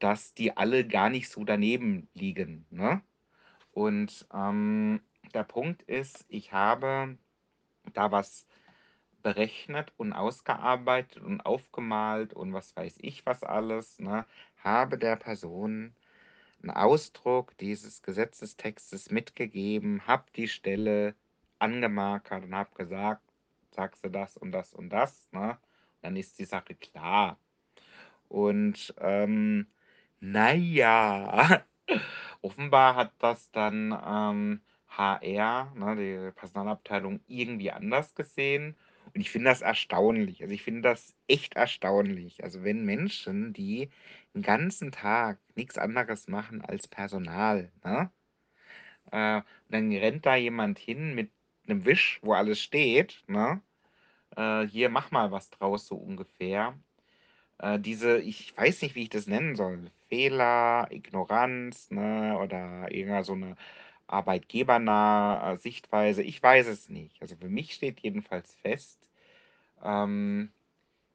dass 0.00 0.34
die 0.34 0.56
alle 0.56 0.86
gar 0.86 1.10
nicht 1.10 1.30
so 1.30 1.44
daneben 1.44 2.08
liegen, 2.14 2.66
ne? 2.70 3.02
Und, 3.72 4.26
ähm, 4.34 5.02
der 5.34 5.44
Punkt 5.44 5.82
ist, 5.84 6.24
ich 6.28 6.52
habe 6.52 7.18
da 7.94 8.12
was 8.12 8.46
berechnet 9.22 9.92
und 9.96 10.12
ausgearbeitet 10.12 11.22
und 11.22 11.40
aufgemalt 11.42 12.34
und 12.34 12.52
was 12.52 12.76
weiß 12.76 12.96
ich 13.00 13.24
was 13.26 13.42
alles, 13.44 13.98
ne? 14.00 14.26
Habe 14.58 14.98
der 14.98 15.16
Person 15.16 15.94
'n 16.62 16.70
Ausdruck 16.70 17.56
dieses 17.58 18.02
Gesetzestextes 18.02 19.10
mitgegeben, 19.10 20.06
habe 20.06 20.24
die 20.36 20.48
Stelle 20.48 21.14
angemarkert 21.58 22.44
und 22.44 22.54
habe 22.54 22.70
gesagt: 22.74 23.22
„Sagst 23.70 24.04
du 24.04 24.10
das 24.10 24.36
und 24.36 24.52
das 24.52 24.72
und 24.74 24.90
das“, 24.90 25.28
ne? 25.32 25.58
Dann 26.02 26.16
ist 26.16 26.38
die 26.38 26.44
Sache 26.46 26.74
klar. 26.74 27.38
Und, 28.28 28.94
ähm, 29.00 29.68
na 30.20 30.52
offenbar 32.42 32.96
hat 32.96 33.12
das 33.18 33.50
dann, 33.52 33.92
ähm, 34.06 34.62
HR, 34.88 35.72
ne, 35.76 35.96
die 35.96 36.32
Personalabteilung 36.36 37.20
irgendwie 37.26 37.70
anders 37.72 38.14
gesehen 38.14 38.76
und 39.14 39.20
ich 39.20 39.30
finde 39.30 39.50
das 39.50 39.62
erstaunlich. 39.62 40.42
Also, 40.42 40.54
ich 40.54 40.62
finde 40.62 40.82
das 40.82 41.14
echt 41.28 41.54
erstaunlich. 41.56 42.42
Also, 42.44 42.64
wenn 42.64 42.84
Menschen, 42.84 43.52
die 43.52 43.90
'n 44.34 44.42
ganzen 44.42 44.92
Tag 44.92 45.38
nix 45.56 45.78
anderes 45.78 46.28
machen 46.28 46.62
als 46.62 46.88
Personal, 46.88 47.72
ne? 47.84 48.10
Äh, 49.12 49.36
und 49.38 49.44
dann 49.70 49.92
rennt 49.92 50.26
da 50.26 50.36
jemand 50.36 50.78
hin 50.78 51.14
mit 51.14 51.30
'nem 51.66 51.84
Wisch, 51.84 52.20
wo 52.22 52.32
alles 52.34 52.60
steht, 52.60 53.22
ne? 53.28 53.62
Äh: 54.36 54.66
„Hier, 54.68 54.90
mach 54.90 55.10
mal 55.12 55.32
was 55.32 55.50
draus“, 55.50 55.86
so 55.88 55.96
ungefähr. 55.96 56.78
Äh, 57.60 57.78
diese 57.80 58.18
ich 58.20 58.56
weiß 58.56 58.82
nicht, 58.82 58.94
wie 58.96 59.04
ich 59.04 59.10
das 59.10 59.26
nennen 59.28 59.56
soll, 59.56 59.90
Fehler, 60.08 60.88
Ignoranz, 60.92 61.90
ne, 61.90 62.38
oder 62.42 62.88
irgendeiner 62.92 63.24
so 63.24 63.34
'ne 63.36 63.56
arbeitgebernahe, 64.12 65.54
äh, 65.54 65.58
Sichtweise. 65.58 66.22
Ich 66.22 66.42
weiß 66.42 66.66
es 66.68 66.88
nicht. 66.88 67.20
Also, 67.22 67.36
für 67.36 67.48
mich 67.48 67.74
steht 67.74 68.00
jedenfalls 68.00 68.54
fest, 68.56 69.08
ähm, 69.82 70.52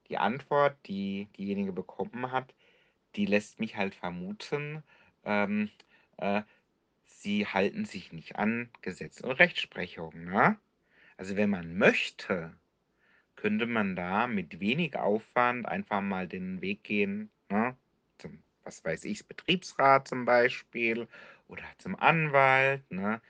die 0.10 0.18
Antwort, 0.18 0.78
die 0.88 1.28
diejenige 1.38 1.74
bekommen 1.74 2.32
hat, 2.32 2.54
die 3.16 3.26
lässt 3.26 3.60
mich 3.60 3.76
halt 3.78 3.96
vermuten, 3.96 4.84
ähm, 5.26 5.70
äh, 6.18 6.44
sie 7.06 7.48
halten 7.48 7.86
sich 7.86 8.14
nicht 8.14 8.38
an 8.38 8.70
Gesetz 8.82 9.22
und 9.22 9.32
Rechtsprechung, 9.34 10.26
ne? 10.26 10.58
Also, 11.18 11.36
wenn 11.36 11.50
man 11.50 11.78
möchte, 11.78 12.56
könnte 13.36 13.68
man 13.68 13.96
da 13.96 14.28
mit 14.28 14.60
wenig 14.60 14.98
Aufwand 14.98 15.66
einfach 15.68 16.02
mal 16.02 16.28
den 16.28 16.62
Weg 16.62 16.84
gehen, 16.84 17.30
ne, 17.50 17.78
zum, 18.18 18.44
was 18.64 18.84
weiß 18.84 19.06
ich, 19.06 19.26
Betriebsrat 19.28 20.08
zum 20.08 20.26
Beispiel 20.26 21.08
oder 21.48 21.64
zum 21.78 21.96
Anwalt, 21.96 22.90
ne? 22.92 23.22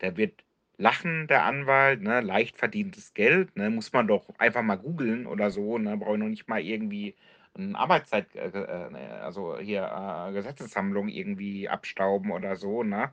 Der 0.00 0.16
wird 0.16 0.44
lachen, 0.78 1.28
der 1.28 1.44
Anwalt, 1.44 2.02
ne? 2.02 2.20
Leicht 2.20 2.58
verdientes 2.58 3.14
Geld, 3.14 3.56
ne? 3.56 3.70
Muss 3.70 3.92
man 3.92 4.08
doch 4.08 4.28
einfach 4.38 4.62
mal 4.62 4.76
googeln 4.78 5.26
oder 5.26 5.50
so, 5.50 5.78
ne? 5.78 5.96
Brauche 5.96 6.14
ich 6.14 6.20
noch 6.20 6.28
nicht 6.28 6.48
mal 6.48 6.60
irgendwie 6.60 7.16
eine 7.54 7.78
Arbeitszeit, 7.78 8.34
äh, 8.36 8.48
äh, 8.48 8.96
also 9.22 9.58
hier 9.58 9.82
äh, 9.84 10.32
Gesetzessammlung 10.32 11.08
irgendwie 11.08 11.68
abstauben 11.68 12.30
oder 12.32 12.56
so, 12.56 12.82
ne? 12.82 13.12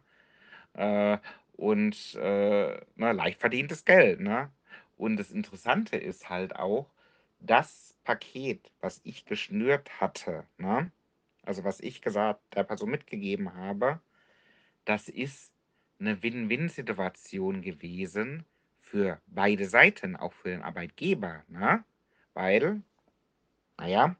Äh, 0.73 1.17
und 1.53 2.15
äh, 2.15 2.79
ne, 2.95 3.11
leicht 3.13 3.39
verdientes 3.39 3.85
Geld, 3.85 4.19
ne? 4.21 4.51
Und 4.97 5.17
das 5.17 5.31
Interessante 5.31 5.97
ist 5.97 6.29
halt 6.29 6.55
auch, 6.55 6.91
das 7.39 7.97
Paket, 8.03 8.71
was 8.81 9.01
ich 9.03 9.25
geschnürt 9.25 10.01
hatte, 10.01 10.45
ne? 10.57 10.91
Also 11.43 11.63
was 11.63 11.79
ich 11.79 12.01
gesagt, 12.01 12.41
der 12.55 12.63
Person 12.63 12.89
mitgegeben 12.91 13.53
habe, 13.55 14.01
das 14.87 15.09
ist 15.09 15.51
eine 15.99 16.23
Win-Win-Situation 16.23 17.61
gewesen 17.61 18.45
für 18.79 19.19
beide 19.27 19.67
Seiten, 19.67 20.15
auch 20.15 20.31
für 20.31 20.49
den 20.49 20.61
Arbeitgeber, 20.61 21.43
ne? 21.49 21.83
Weil, 22.33 22.81
naja, 23.77 24.15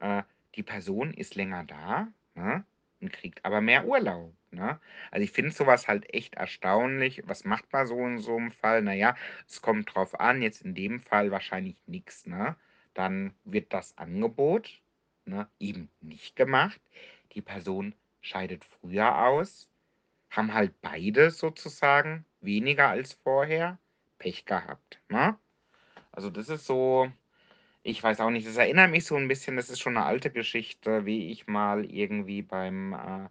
äh, 0.00 0.22
die 0.54 0.62
Person 0.62 1.12
ist 1.12 1.34
länger 1.34 1.64
da, 1.64 2.08
ne? 2.34 2.64
Und 3.00 3.12
kriegt 3.12 3.44
aber 3.44 3.60
mehr 3.60 3.86
Urlaub, 3.86 4.32
ne? 4.50 4.80
Also 5.10 5.22
ich 5.22 5.32
finde 5.32 5.50
sowas 5.50 5.86
halt 5.86 6.12
echt 6.14 6.36
erstaunlich. 6.36 7.22
Was 7.26 7.44
macht 7.44 7.70
man 7.72 7.86
so 7.86 7.98
in 8.06 8.18
so 8.18 8.36
einem 8.36 8.52
Fall? 8.52 8.80
Naja, 8.80 9.16
es 9.46 9.60
kommt 9.60 9.94
drauf 9.94 10.18
an, 10.18 10.40
jetzt 10.40 10.62
in 10.62 10.74
dem 10.74 11.00
Fall 11.00 11.30
wahrscheinlich 11.30 11.76
nichts, 11.86 12.24
ne? 12.24 12.56
Dann 12.94 13.34
wird 13.44 13.74
das 13.74 13.98
Angebot, 13.98 14.80
ne, 15.26 15.46
eben 15.60 15.90
nicht 16.00 16.36
gemacht. 16.36 16.80
Die 17.32 17.42
Person 17.42 17.94
scheidet 18.22 18.64
früher 18.64 19.26
aus, 19.26 19.68
haben 20.30 20.54
halt 20.54 20.80
beide 20.82 21.30
sozusagen 21.30 22.24
weniger 22.40 22.88
als 22.88 23.14
vorher 23.14 23.78
Pech 24.18 24.44
gehabt, 24.44 25.00
ne? 25.08 25.38
Also 26.12 26.30
das 26.30 26.48
ist 26.48 26.66
so, 26.66 27.10
ich 27.82 28.02
weiß 28.02 28.20
auch 28.20 28.30
nicht, 28.30 28.46
das 28.46 28.56
erinnert 28.56 28.90
mich 28.90 29.04
so 29.06 29.16
ein 29.16 29.28
bisschen, 29.28 29.56
das 29.56 29.70
ist 29.70 29.80
schon 29.80 29.96
eine 29.96 30.06
alte 30.06 30.30
Geschichte, 30.30 31.06
wie 31.06 31.30
ich 31.30 31.46
mal 31.46 31.84
irgendwie 31.84 32.42
beim, 32.42 32.94
äh, 32.94 33.28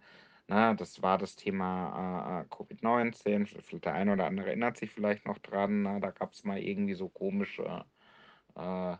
ne, 0.48 0.76
das 0.76 1.02
war 1.02 1.18
das 1.18 1.36
Thema 1.36 2.42
äh, 2.42 2.42
äh 2.42 2.44
Covid-19, 2.48 3.80
der 3.80 3.94
eine 3.94 4.12
oder 4.14 4.26
andere 4.26 4.48
erinnert 4.48 4.78
sich 4.78 4.90
vielleicht 4.92 5.26
noch 5.26 5.38
dran, 5.38 5.82
ne, 5.82 6.00
da 6.00 6.10
gab 6.10 6.32
es 6.32 6.44
mal 6.44 6.58
irgendwie 6.58 6.94
so 6.94 7.08
komische 7.08 7.84
äh, 8.56 8.96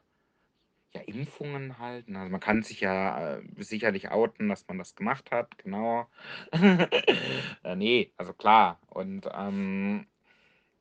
ja, 0.94 1.00
Impfungen 1.02 1.78
halt. 1.78 2.08
Ne? 2.08 2.18
Also 2.18 2.30
man 2.30 2.40
kann 2.40 2.62
sich 2.62 2.80
ja 2.80 3.36
äh, 3.36 3.42
sicherlich 3.58 4.10
outen, 4.10 4.48
dass 4.48 4.66
man 4.68 4.78
das 4.78 4.94
gemacht 4.94 5.30
hat, 5.30 5.58
genau. 5.58 6.06
äh, 6.52 7.76
nee, 7.76 8.12
also 8.16 8.32
klar. 8.32 8.80
Und 8.88 9.28
ähm, 9.34 10.06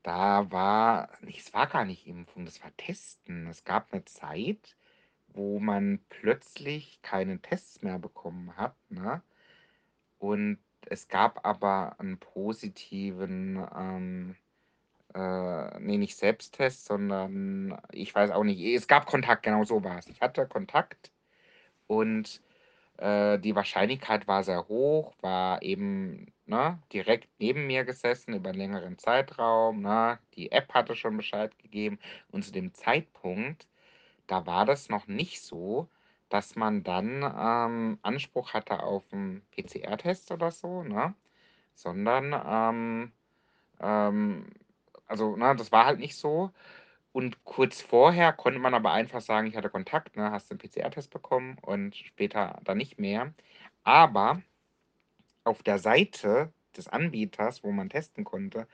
da 0.04 0.52
war, 0.52 1.10
nee, 1.22 1.36
es 1.38 1.54
war 1.54 1.68
gar 1.68 1.86
nicht 1.86 2.08
Impfung, 2.08 2.46
das 2.46 2.64
war 2.64 2.76
Testen. 2.78 3.48
Es 3.48 3.64
gab 3.64 3.92
eine 3.92 4.06
Zeit, 4.06 4.78
wo 5.30 5.60
man 5.60 6.00
plötzlich 6.10 7.02
keine 7.02 7.42
Tests 7.42 7.82
mehr 7.82 8.00
bekommen 8.00 8.56
hat, 8.58 8.76
ne? 8.90 9.22
Und 10.18 10.60
es 10.88 11.08
gab 11.08 11.46
aber 11.46 12.00
einen 12.00 12.20
positiven 12.20 13.66
ähm, 13.76 14.36
äh, 15.16 15.80
ne, 15.80 15.98
nicht 15.98 16.18
Selbsttest, 16.18 16.86
sondern 16.86 17.80
ich 17.92 18.14
weiß 18.14 18.32
auch 18.32 18.44
nicht. 18.44 18.60
Es 18.62 18.88
gab 18.88 19.06
Kontakt, 19.06 19.44
genau 19.44 19.64
so 19.64 19.84
war 19.84 19.98
es. 19.98 20.08
Ich 20.08 20.22
hatte 20.22 20.46
Kontakt 20.46 21.12
und 21.88 22.42
äh, 22.98 23.40
die 23.40 23.56
Wahrscheinlichkeit 23.56 24.28
war 24.28 24.44
sehr 24.44 24.68
hoch, 24.68 25.14
war 25.22 25.62
eben 25.62 26.34
ne, 26.46 26.80
direkt 26.92 27.30
neben 27.40 27.68
mir 27.68 27.86
gesessen 27.86 28.34
über 28.34 28.50
einen 28.50 28.60
längeren 28.60 28.98
Zeitraum. 28.98 29.82
Ne? 29.82 30.20
Die 30.36 30.52
App 30.52 30.74
hatte 30.74 30.96
schon 30.96 31.18
Bescheid 31.18 31.58
gegeben 31.60 32.00
und 32.32 32.44
zu 32.44 32.52
dem 32.52 32.74
Zeitpunkt, 32.74 33.68
da 34.28 34.46
war 34.46 34.66
das 34.66 34.90
noch 34.90 35.08
nicht 35.08 35.42
so, 35.42 35.88
dass 36.30 36.56
man 36.56 36.84
dann 36.84 37.24
ähm, 37.24 38.00
Anspruch 38.02 38.54
hatte 38.54 38.84
auf 38.84 39.04
einen 39.14 39.44
PCR-Test 39.52 40.32
oder 40.32 40.52
so, 40.52 40.84
ne? 40.84 41.14
sondern 41.76 42.34
ähm, 42.46 43.12
ähm, 43.80 44.48
also, 45.08 45.36
ne, 45.36 45.56
das 45.56 45.72
war 45.72 45.86
halt 45.86 46.00
nicht 46.00 46.16
so. 46.18 46.52
Und 47.14 47.44
kurz 47.46 47.82
vorher 47.82 48.34
konnte 48.34 48.60
man 48.60 48.74
aber 48.76 48.92
einfach 48.94 49.22
sagen, 49.22 49.48
ich 49.48 49.56
hatte 49.58 49.70
Kontakt, 49.70 50.18
ne, 50.18 50.32
hast 50.32 50.52
den 50.52 50.58
PCR-Test 50.60 51.10
bekommen 51.12 51.58
und 51.62 51.96
später 51.96 52.60
dann 52.64 52.78
nicht 52.78 53.00
mehr. 53.00 53.34
Aber 53.84 54.42
auf 55.44 55.64
der 55.64 55.80
Seite 55.80 56.52
des 56.76 56.88
Anbieters, 56.88 57.64
wo 57.64 57.72
man 57.72 57.90
testen 57.90 58.24
konnte, 58.24 58.68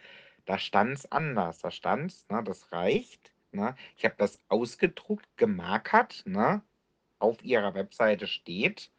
da 0.45 0.57
stand 0.57 0.93
es 0.97 1.11
anders. 1.11 1.59
Da 1.59 1.71
stand 1.71 2.11
es, 2.11 2.27
ne, 2.29 2.43
das 2.43 2.71
reicht. 2.71 3.33
Ne? 3.51 3.75
Ich 3.97 4.05
habe 4.05 4.15
das 4.17 4.39
ausgedruckt, 4.49 5.27
gemarkert, 5.37 6.23
ne? 6.25 6.61
Auf 7.19 7.43
ihrer 7.43 7.75
Webseite 7.75 8.27
steht, 8.27 8.91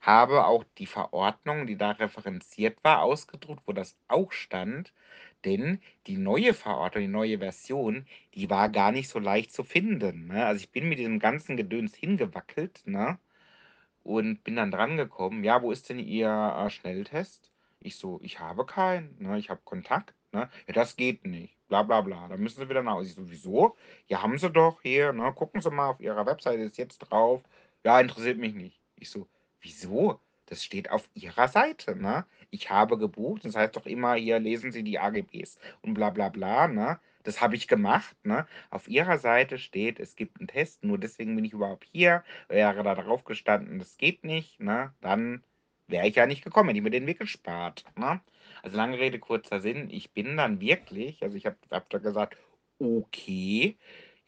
habe 0.00 0.46
auch 0.46 0.64
die 0.78 0.86
Verordnung, 0.86 1.66
die 1.66 1.76
da 1.76 1.92
referenziert 1.92 2.82
war, 2.84 3.02
ausgedruckt, 3.02 3.62
wo 3.66 3.72
das 3.72 3.96
auch 4.08 4.32
stand. 4.32 4.92
Denn 5.44 5.80
die 6.06 6.16
neue 6.16 6.54
Verordnung, 6.54 7.02
die 7.04 7.08
neue 7.08 7.38
Version, 7.38 8.06
die 8.34 8.50
war 8.50 8.68
gar 8.68 8.92
nicht 8.92 9.08
so 9.08 9.18
leicht 9.18 9.52
zu 9.52 9.62
finden. 9.62 10.26
Ne? 10.28 10.44
Also 10.44 10.62
ich 10.62 10.70
bin 10.70 10.88
mit 10.88 10.98
diesem 10.98 11.18
ganzen 11.20 11.56
Gedöns 11.56 11.94
hingewackelt 11.94 12.82
ne? 12.86 13.18
und 14.02 14.42
bin 14.44 14.56
dann 14.56 14.70
dran 14.70 14.96
gekommen. 14.96 15.44
Ja, 15.44 15.62
wo 15.62 15.70
ist 15.70 15.88
denn 15.88 15.98
Ihr 16.00 16.28
äh, 16.28 16.70
Schnelltest? 16.70 17.52
Ich 17.80 17.96
so, 17.96 18.18
ich 18.22 18.40
habe 18.40 18.66
keinen. 18.66 19.16
Ne? 19.20 19.38
Ich 19.38 19.50
habe 19.50 19.60
Kontakt. 19.64 20.14
Ne? 20.32 20.50
Ja, 20.66 20.74
das 20.74 20.96
geht 20.96 21.24
nicht. 21.24 21.56
Bla 21.68 21.82
bla 21.82 22.00
bla. 22.00 22.28
Da 22.28 22.36
müssen 22.36 22.60
Sie 22.60 22.68
wieder 22.68 22.82
nach 22.82 22.94
Hause. 22.94 23.10
Ich 23.10 23.14
so, 23.14 23.30
wieso? 23.30 23.76
Ja, 24.08 24.22
haben 24.22 24.38
Sie 24.38 24.50
doch 24.50 24.82
hier. 24.82 25.12
Ne? 25.12 25.32
Gucken 25.34 25.60
Sie 25.60 25.70
mal 25.70 25.90
auf 25.90 26.00
Ihrer 26.00 26.26
Webseite, 26.26 26.62
ist 26.62 26.78
jetzt 26.78 26.98
drauf. 26.98 27.42
Ja, 27.84 28.00
interessiert 28.00 28.38
mich 28.38 28.54
nicht. 28.54 28.80
Ich 28.96 29.10
so, 29.10 29.28
wieso? 29.60 30.20
Das 30.46 30.64
steht 30.64 30.90
auf 30.90 31.08
Ihrer 31.14 31.48
Seite, 31.48 31.94
ne? 31.94 32.24
Ich 32.50 32.70
habe 32.70 32.98
gebucht, 32.98 33.44
das 33.44 33.56
heißt 33.56 33.76
doch 33.76 33.86
immer, 33.86 34.14
hier 34.14 34.38
lesen 34.38 34.72
Sie 34.72 34.82
die 34.82 34.98
AGBs 34.98 35.58
und 35.82 35.94
bla 35.94 36.10
bla 36.10 36.28
bla, 36.28 36.68
ne? 36.68 36.98
Das 37.22 37.40
habe 37.40 37.56
ich 37.56 37.68
gemacht, 37.68 38.16
ne? 38.24 38.46
Auf 38.70 38.88
Ihrer 38.88 39.18
Seite 39.18 39.58
steht, 39.58 40.00
es 40.00 40.16
gibt 40.16 40.38
einen 40.38 40.48
Test, 40.48 40.82
nur 40.84 40.98
deswegen 40.98 41.36
bin 41.36 41.44
ich 41.44 41.52
überhaupt 41.52 41.84
hier. 41.92 42.24
Wäre 42.48 42.82
da 42.82 42.94
drauf 42.94 43.24
gestanden, 43.24 43.78
das 43.78 43.96
geht 43.98 44.24
nicht, 44.24 44.60
ne? 44.60 44.94
Dann 45.00 45.42
wäre 45.88 46.06
ich 46.08 46.16
ja 46.16 46.26
nicht 46.26 46.42
gekommen, 46.44 46.68
hätte 46.68 46.78
ich 46.78 46.84
mir 46.84 46.90
den 46.90 47.06
Weg 47.06 47.18
gespart, 47.18 47.84
ne? 47.96 48.20
Also 48.62 48.76
lange 48.76 48.98
Rede, 48.98 49.18
kurzer 49.18 49.60
Sinn, 49.60 49.90
ich 49.90 50.12
bin 50.12 50.36
dann 50.36 50.60
wirklich, 50.60 51.22
also 51.22 51.36
ich 51.36 51.46
habe 51.46 51.56
hab 51.70 51.90
da 51.90 51.98
gesagt, 51.98 52.36
okay, 52.78 53.76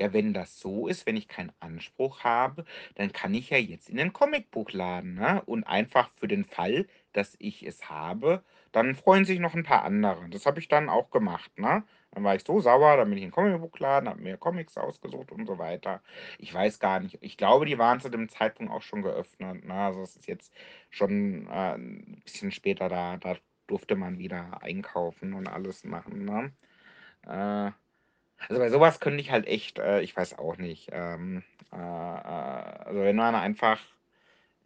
ja, 0.00 0.12
wenn 0.14 0.32
das 0.32 0.58
so 0.58 0.88
ist, 0.88 1.06
wenn 1.06 1.16
ich 1.16 1.28
keinen 1.28 1.52
Anspruch 1.60 2.24
habe, 2.24 2.64
dann 2.94 3.12
kann 3.12 3.34
ich 3.34 3.50
ja 3.50 3.58
jetzt 3.58 3.90
in 3.90 3.96
den 3.98 4.12
Comicbuchladen, 4.14 5.14
ne? 5.14 5.42
Und 5.44 5.64
einfach 5.64 6.10
für 6.16 6.26
den 6.26 6.44
Fall, 6.46 6.86
dass 7.12 7.36
ich 7.38 7.62
es 7.64 7.90
habe, 7.90 8.42
dann 8.72 8.94
freuen 8.94 9.24
sich 9.26 9.40
noch 9.40 9.54
ein 9.54 9.64
paar 9.64 9.84
andere. 9.84 10.28
Das 10.30 10.46
habe 10.46 10.58
ich 10.60 10.68
dann 10.68 10.88
auch 10.88 11.10
gemacht, 11.10 11.58
ne? 11.58 11.84
Dann 12.12 12.24
war 12.24 12.34
ich 12.34 12.44
so 12.44 12.60
sauer, 12.60 12.96
dann 12.96 13.08
bin 13.08 13.18
ich 13.18 13.24
in 13.24 13.28
den 13.28 13.34
Comicbuchladen, 13.34 14.08
habe 14.08 14.22
mir 14.22 14.36
Comics 14.38 14.76
ausgesucht 14.78 15.30
und 15.32 15.46
so 15.46 15.58
weiter. 15.58 16.02
Ich 16.38 16.52
weiß 16.52 16.80
gar 16.80 17.00
nicht. 17.00 17.18
Ich 17.20 17.36
glaube, 17.36 17.66
die 17.66 17.78
waren 17.78 18.00
zu 18.00 18.08
dem 18.08 18.28
Zeitpunkt 18.28 18.72
auch 18.72 18.82
schon 18.82 19.02
geöffnet. 19.02 19.64
Ne? 19.64 19.74
Also 19.74 20.02
es 20.02 20.16
ist 20.16 20.26
jetzt 20.26 20.52
schon 20.88 21.46
äh, 21.48 21.74
ein 21.74 22.22
bisschen 22.24 22.52
später 22.52 22.88
da. 22.88 23.16
Da 23.18 23.36
durfte 23.66 23.96
man 23.96 24.18
wieder 24.18 24.62
einkaufen 24.62 25.34
und 25.34 25.46
alles 25.46 25.84
machen. 25.84 26.24
Ne? 26.24 26.52
Äh, 27.26 27.72
also 28.48 28.61
bei 28.61 28.70
sowas 28.70 29.00
könnte 29.00 29.20
ich 29.20 29.31
halt 29.31 29.46
echt, 29.46 29.79
äh, 29.79 30.00
ich 30.00 30.16
weiß 30.16 30.38
auch 30.38 30.57
nicht. 30.57 30.88
Ähm, 30.92 31.42
äh, 31.72 31.76
äh, 31.76 31.79
also 31.79 33.00
wenn 33.00 33.16
man 33.16 33.35
einfach, 33.35 33.79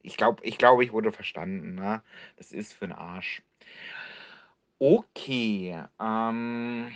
ich 0.03 0.17
glaube, 0.17 0.45
ich 0.45 0.59
glaube, 0.59 0.85
ich 0.85 0.93
wurde 0.93 1.13
verstanden. 1.13 1.75
Ne? 1.77 2.03
Das 2.37 2.53
ist 2.53 2.73
für 2.75 2.87
'n 2.87 2.93
Arsch. 2.93 3.43
Okay, 4.81 5.75
ähm, 6.01 6.91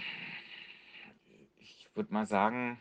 ich 1.59 1.89
würde 1.95 2.13
mal 2.13 2.27
sagen, 2.27 2.79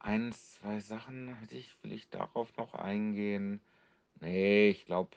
ein, 0.00 0.32
zwei 0.32 0.80
Sachen 0.80 1.34
hätte 1.36 1.54
ich. 1.56 1.74
Will 1.82 1.92
ich 1.92 2.10
darauf 2.10 2.54
noch 2.58 2.74
eingehen? 2.74 3.60
Nee, 4.20 4.68
ich 4.70 4.84
glaube, 4.86 5.16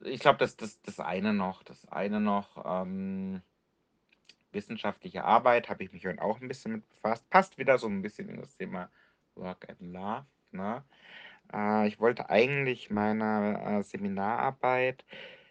ich 0.00 0.20
glaube, 0.20 0.38
das, 0.38 0.56
das, 0.56 0.80
das 0.82 1.00
eine 1.00 1.32
noch, 1.32 1.62
das 1.62 1.86
eine 1.88 2.20
noch. 2.20 2.64
Ähm, 2.64 3.42
wissenschaftliche 4.54 5.24
Arbeit 5.24 5.68
habe 5.68 5.84
ich 5.84 5.92
mich 5.92 6.06
heute 6.06 6.22
auch 6.22 6.40
ein 6.40 6.48
bisschen 6.48 6.72
mit 6.72 6.88
befasst. 6.88 7.28
Passt 7.30 7.58
wieder 7.58 7.78
so 7.78 7.86
ein 7.86 8.02
bisschen 8.02 8.28
in 8.28 8.36
das 8.40 8.56
Thema 8.56 8.90
Work 9.34 9.68
and 9.68 9.80
Love. 9.92 10.26
Ne? 10.52 10.84
Äh, 11.52 11.88
ich 11.88 12.00
wollte 12.00 12.30
eigentlich 12.30 12.90
meine 12.90 13.60
äh, 13.62 13.82
Seminararbeit 13.82 15.04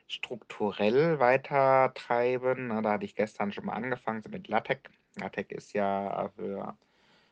strukturell 0.07 1.19
weiter 1.19 1.93
treiben. 1.93 2.67
Ne? 2.67 2.81
Da 2.81 2.93
hatte 2.93 3.05
ich 3.05 3.15
gestern 3.15 3.51
schon 3.51 3.65
mal 3.65 3.73
angefangen 3.73 4.21
so 4.21 4.29
mit 4.29 4.47
LaTeX. 4.47 4.91
LaTeX 5.17 5.51
ist 5.51 5.73
ja 5.73 6.31
für 6.35 6.75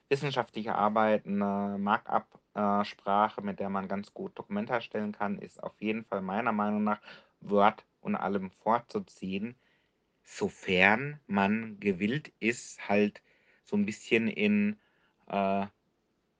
wissenschaftliche 0.10 0.76
Arbeit 0.76 1.26
eine 1.26 1.78
Markup-Sprache, 1.80 3.42
mit 3.42 3.60
der 3.60 3.70
man 3.70 3.88
ganz 3.88 4.14
gut 4.14 4.38
Dokumente 4.38 4.74
erstellen 4.74 5.14
kann, 5.14 5.40
ist 5.40 5.64
auf 5.64 5.80
jeden 5.80 6.04
Fall 6.04 6.22
meiner 6.22 6.52
Meinung 6.52 6.84
nach 6.84 7.00
Word 7.40 7.86
und 8.02 8.16
allem 8.16 8.52
vorzuziehen 8.52 9.56
sofern 10.38 11.20
man 11.28 11.80
gewillt 11.80 12.34
ist, 12.40 12.88
halt 12.90 13.22
so 13.66 13.76
'n 13.78 13.86
bisschen 13.86 14.28
in, 14.30 14.80
äh, 15.28 15.68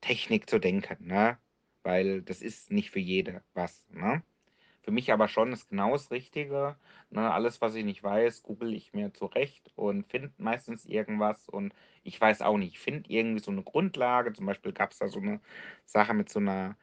Technik 0.02 0.50
zu 0.50 0.58
denken, 0.60 1.06
ne? 1.06 1.38
Weil 1.84 2.22
das 2.22 2.42
ist 2.42 2.70
nicht 2.72 2.90
für 2.92 3.00
jede 3.00 3.42
was, 3.54 3.84
ne? 3.90 4.22
Für 4.82 4.92
mich 4.92 5.12
aber 5.12 5.28
schon 5.28 5.52
ist 5.52 5.68
genau 5.70 5.92
das 5.92 6.10
Richtige, 6.12 6.76
ne? 7.10 7.30
Alles, 7.32 7.60
was 7.62 7.74
ich 7.76 7.84
nicht 7.86 8.02
weiß, 8.04 8.42
google 8.44 8.74
ich 8.74 8.92
mir 8.94 9.12
zurecht 9.14 9.72
und 9.76 10.06
finde 10.08 10.32
meistens 10.38 10.86
irgendwas 10.86 11.48
und 11.50 11.74
ich 12.04 12.20
weiß 12.20 12.42
auch 12.42 12.58
nicht, 12.58 12.74
ich 12.74 12.80
finde 12.80 13.10
irgendwie 13.10 13.40
so 13.42 13.52
'ne 13.52 13.62
Grundlage. 13.64 14.32
Zum 14.34 14.46
Beispiel 14.46 14.72
gab's 14.74 14.98
da 14.98 15.08
so 15.08 15.20
'ne 15.20 15.40
Sache 15.86 16.14
mit 16.14 16.30
so 16.30 16.40
'ner 16.40 16.76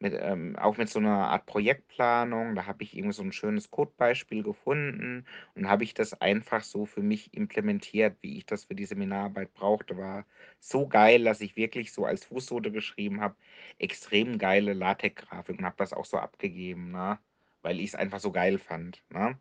mit, 0.00 0.14
ähm 0.18 0.56
auch 0.56 0.76
mit 0.76 0.88
so 0.90 1.00
'ner 1.00 1.28
Art 1.28 1.46
Projektplanung. 1.46 2.54
Da 2.54 2.66
habe 2.66 2.82
ich 2.84 2.96
irgendwie 2.96 3.14
so 3.14 3.22
'n 3.22 3.32
schönes 3.32 3.70
Codebeispiel 3.70 4.42
gefunden 4.42 5.26
und 5.54 5.68
habe 5.68 5.84
ich 5.84 5.94
das 5.94 6.20
einfach 6.20 6.62
so 6.64 6.86
für 6.86 7.02
mich 7.02 7.34
implementiert, 7.34 8.18
wie 8.22 8.38
ich 8.38 8.46
das 8.46 8.64
für 8.66 8.74
die 8.74 8.86
Seminararbeit 8.86 9.54
brauchte. 9.54 9.96
War 9.96 10.26
so 10.60 10.86
geil, 10.88 11.24
dass 11.24 11.40
ich 11.40 11.56
wirklich 11.56 11.92
so 11.92 12.04
als 12.06 12.24
Fußnote 12.26 12.72
geschrieben 12.72 13.20
habe: 13.20 13.36
„Extrem 13.78 14.38
geile 14.38 14.72
LaTeX-Grafik“ 14.74 15.58
und 15.58 15.64
habe 15.64 15.76
das 15.78 15.92
auch 15.94 16.04
so 16.06 16.18
abgegeben, 16.18 16.90
ne, 16.92 17.18
weil 17.62 17.80
ich's 17.80 17.94
einfach 17.94 18.20
so 18.20 18.32
geil 18.32 18.58
fand, 18.58 19.02
ne? 19.10 19.38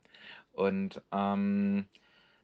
Und, 0.53 1.01
ähm, 1.11 1.87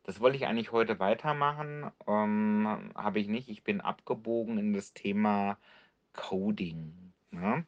das 0.04 0.20
wollte 0.22 0.38
ich 0.38 0.48
eigentlich 0.48 0.72
heute 0.74 1.00
weitermachen, 1.00 1.92
ähm, 2.08 2.92
habe 2.96 3.20
ich 3.20 3.28
nicht. 3.30 3.50
Ich 3.50 3.64
bin 3.64 3.82
abgebogen 3.82 4.58
in 4.60 4.74
das 4.74 4.94
Thema 4.94 5.60
Coding, 6.14 7.14
ne? 7.32 7.66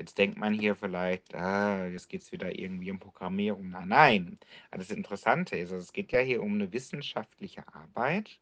Jetzt 0.00 0.18
denkt 0.18 0.36
man 0.38 0.52
hier 0.54 0.74
vielleicht: 0.74 1.34
„Ah, 1.34 1.86
jetzt 1.86 2.08
geht's 2.08 2.32
wieder 2.32 2.58
irgendwie 2.58 2.90
um 2.90 2.98
Programmierung.“ 2.98 3.70
Nein, 3.70 3.88
nein. 3.88 4.38
Das 4.72 4.90
Interessante 4.90 5.56
ist, 5.56 5.70
also, 5.72 5.82
es 5.82 5.92
geht 5.92 6.10
ja 6.12 6.18
hier 6.20 6.42
um 6.42 6.56
'ne 6.58 6.72
wissenschaftliche 6.72 7.64
Arbeit 7.72 8.40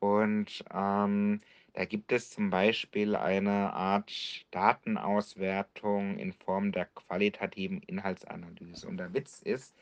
und, 0.00 0.64
ähm, 0.74 1.40
da 1.74 1.84
gibt 1.86 2.12
es 2.12 2.30
zum 2.30 2.50
Beispiel 2.50 3.16
eine 3.16 3.72
Art 3.74 4.12
Datenauswertung 4.52 6.18
in 6.18 6.32
Form 6.32 6.72
der 6.72 6.86
qualitativen 6.86 7.82
Inhaltsanalyse. 7.82 8.88
Und 8.88 8.98
der 8.98 9.14
Witz 9.14 9.42
ist, 9.42 9.74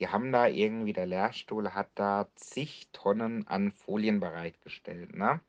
die 0.00 0.08
haben 0.08 0.32
da 0.32 0.48
irgendwie 0.48 0.92
der 0.94 1.06
Lehrstuhl 1.06 1.72
hat 1.74 1.90
da 1.96 2.28
zig 2.36 2.88
Tonnen 2.92 3.46
an 3.48 3.72
Folien 3.72 4.20
bereitgestellt, 4.20 5.16
ne? 5.16 5.40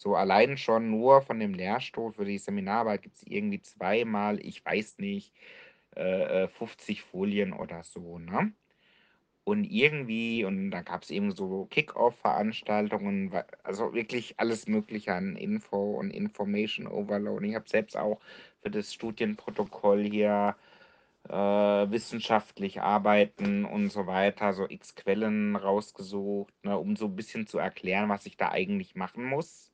So 0.00 0.14
allein 0.16 0.58
schon 0.58 0.90
nur 0.90 1.22
von 1.22 1.40
dem 1.40 1.54
Lehrstuhl 1.54 2.12
für 2.12 2.24
die 2.26 2.38
Seminararbeit 2.38 3.02
gibt's 3.02 3.22
irgendwie 3.24 3.62
zweimal, 3.62 4.38
ich 4.44 4.64
weiß 4.64 4.98
nicht, 4.98 5.34
äh, 5.96 6.44
äh, 6.44 6.48
50 6.48 7.02
Folien 7.02 7.52
oder 7.54 7.82
so, 7.84 8.18
ne? 8.18 8.52
Und 9.44 9.64
irgendwie 9.64 10.44
und 10.44 10.70
da 10.72 10.82
gab's 10.82 11.10
eben 11.10 11.32
so 11.32 11.66
Kick-Off-Veranstaltungen, 11.66 13.32
also, 13.64 13.94
wirklich 13.94 14.40
alles 14.40 14.68
Mögliche 14.68 15.14
an 15.14 15.36
Info 15.36 15.94
und 15.98 16.10
Information 16.12 16.86
Overload. 16.88 17.46
Ich 17.48 17.54
habe 17.56 17.68
selbst 17.68 17.96
auch 17.96 18.20
für 18.62 18.70
das 18.70 18.94
Studienprotokoll 18.94 20.04
hier, 20.04 20.56
äh, 21.28 21.34
wissenschaftlich 21.34 22.82
arbeiten 22.82 23.64
und 23.66 23.90
so 23.90 24.06
weiter, 24.08 24.52
so 24.54 24.68
X 24.70 24.94
Quellen 24.96 25.56
rausgesucht, 25.56 26.54
ne, 26.64 26.78
um 26.78 26.96
so 26.96 27.06
'n 27.08 27.16
bisschen 27.16 27.46
zu 27.48 27.58
erklären, 27.58 28.08
was 28.10 28.26
ich 28.26 28.36
da 28.38 28.50
eigentlich 28.52 28.94
machen 28.96 29.24
muss. 29.26 29.65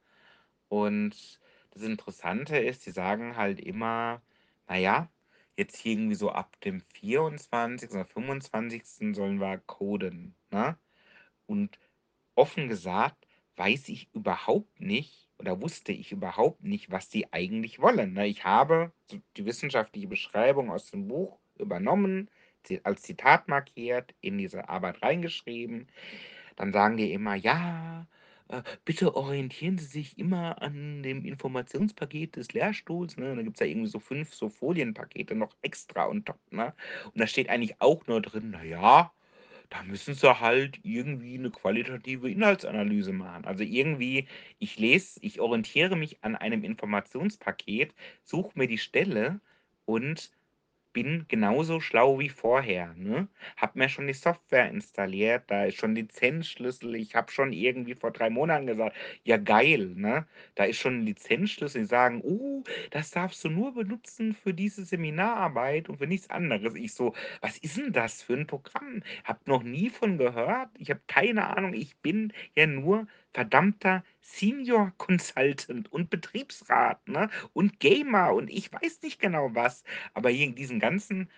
Und 0.73 1.39
das 1.73 1.83
Interessante 1.83 2.57
ist, 2.59 2.87
die 2.87 2.91
sagen 2.93 3.37
halt 3.37 3.61
immer: 3.61 4.23
„Na 4.67 4.77
ja, 4.79 5.11
jetzt 5.57 5.85
irgendwie 5.85 6.15
so 6.15 6.31
ab 6.31 6.59
dem 6.63 6.81
24. 6.81 7.91
oder 7.95 8.07
25. 8.07 9.15
sollen 9.15 9.39
wir 9.41 9.59
coden“, 9.67 10.35
ne? 10.51 10.79
Und 11.47 11.79
offen 12.37 12.69
gesagt 12.69 13.27
weiß 13.57 13.89
ich 13.91 14.09
überhaupt 14.15 14.81
nicht 14.81 15.29
oder 15.39 15.61
wusste 15.63 15.93
ich 15.93 16.13
überhaupt 16.13 16.65
nicht, 16.65 16.91
was 16.93 17.09
die 17.11 17.33
eigentlich 17.33 17.81
wollen, 17.81 18.15
ne? 18.15 18.27
Ich 18.29 18.45
habe 18.45 18.93
die 19.37 19.47
wissenschaftliche 19.47 20.09
Beschreibung 20.09 20.71
aus 20.71 20.91
dem 20.91 21.09
Buch 21.09 21.39
übernommen, 21.59 22.31
als 22.85 23.03
Zitat 23.03 23.49
markiert, 23.49 24.15
in 24.23 24.39
diese 24.39 24.69
Arbeit 24.71 25.03
reingeschrieben. 25.03 25.89
Dann 26.57 26.73
sagen 26.73 26.97
die 26.97 27.13
immer: 27.13 27.35
„Ja, 27.35 28.07
äh, 28.53 28.63
bitte 28.85 29.17
orientieren 29.17 29.79
Sie 29.79 29.87
sich 29.87 30.19
immer 30.19 30.63
an 30.63 31.03
dem 31.03 31.25
Informationspaket 31.25 32.37
des 32.37 32.53
Lehrstuhls“, 32.53 33.17
ne? 33.17 33.31
Und 33.33 33.37
dann 33.39 33.45
gibt's 33.47 33.61
da 33.61 33.65
irgendwie 33.67 33.89
so 33.89 33.99
5 34.01 34.35
so 34.35 34.49
Folienpakete 34.51 35.35
noch 35.35 35.57
extra 35.63 36.07
on 36.09 36.25
top, 36.25 36.39
ne? 36.53 36.75
Und 37.07 37.21
da 37.21 37.27
steht 37.27 37.49
eigentlich 37.51 37.81
auch 37.81 38.07
nur 38.07 38.23
drin: 38.23 38.51
„Na 38.53 38.63
ja, 38.65 39.13
da 39.71 39.83
müssen 39.85 40.15
Sie 40.15 40.41
halt 40.41 40.81
irgendwie 40.85 41.39
'ne 41.39 41.51
qualitative 41.51 42.31
Inhaltsanalyse 42.31 43.13
machen.“ 43.13 43.45
Also, 43.47 43.65
irgendwie 43.65 44.29
ich 44.59 44.79
lese 44.79 45.21
ich 45.23 45.41
orientiere 45.41 45.97
mich 45.97 46.23
an 46.25 46.37
einem 46.37 46.65
Informationspaket, 46.65 47.95
suche 48.25 48.59
mir 48.59 48.69
die 48.69 48.79
Stelle 48.79 49.41
und 49.87 50.31
bin 50.93 51.25
genauso 51.29 51.81
schlau 51.81 52.19
wie 52.19 52.29
vorher, 52.29 52.95
ne? 52.97 53.29
Habe 53.57 53.79
mir 53.79 53.89
schon 53.89 54.07
die 54.07 54.13
Software 54.15 54.69
installiert, 54.71 55.45
da 55.51 55.65
ist 55.65 55.77
schon 55.79 55.95
Lizenzschlüssel. 55.95 56.95
Ich 56.97 57.15
habe 57.15 57.31
schon 57.33 57.53
irgendwie 57.53 57.95
vor 57.95 58.11
3 58.13 58.31
Monaten 58.31 58.67
gesagt: 58.67 58.97
„Ja 59.25 59.37
geil“, 59.39 59.93
ne? 59.97 60.27
Da 60.55 60.65
ist 60.65 60.79
schon 60.79 61.01
'n 61.01 61.07
Lizenzschlüssel. 61.07 61.83
Die 61.83 61.87
sagen: 61.89 62.21
„Oh, 62.23 62.63
das 62.91 63.11
darfst 63.11 63.43
du 63.45 63.49
nur 63.51 63.75
benutzen 63.75 64.35
für 64.35 64.55
diese 64.55 64.85
Seminararbeit 64.85 65.89
und 65.89 65.99
für 65.99 66.07
nichts 66.07 66.31
anderes.“ 66.31 66.75
Ich 66.77 66.93
so: 66.95 67.15
„Was 67.41 67.59
ist 67.59 67.79
'n 67.79 67.93
das 67.93 68.23
für 68.23 68.35
'n 68.35 68.47
Programm? 68.47 69.03
Habe 69.25 69.41
noch 69.47 69.63
nie 69.63 69.91
von 69.91 70.19
gehört. 70.19 70.71
Ich 70.79 70.91
habe 70.91 71.01
keine 71.07 71.47
Ahnung. 71.57 71.75
Ich 71.75 71.97
bin 71.99 72.33
ja 72.55 72.67
nur 72.67 73.07
verdammter 73.35 74.05
Senior 74.21 74.93
Consultant 74.99 75.91
und 75.91 76.11
Betriebsrat, 76.11 77.09
ne, 77.09 77.31
und 77.55 77.81
Gamer 77.81 78.35
und 78.35 78.51
ich 78.51 78.71
weiß 78.73 79.01
nicht 79.03 79.21
genau 79.21 79.51
was.“ 79.55 79.85
Aber 80.15 80.29
hier 80.31 80.47
in 80.47 80.55
diesem 80.55 80.79
ganzen 80.83 81.31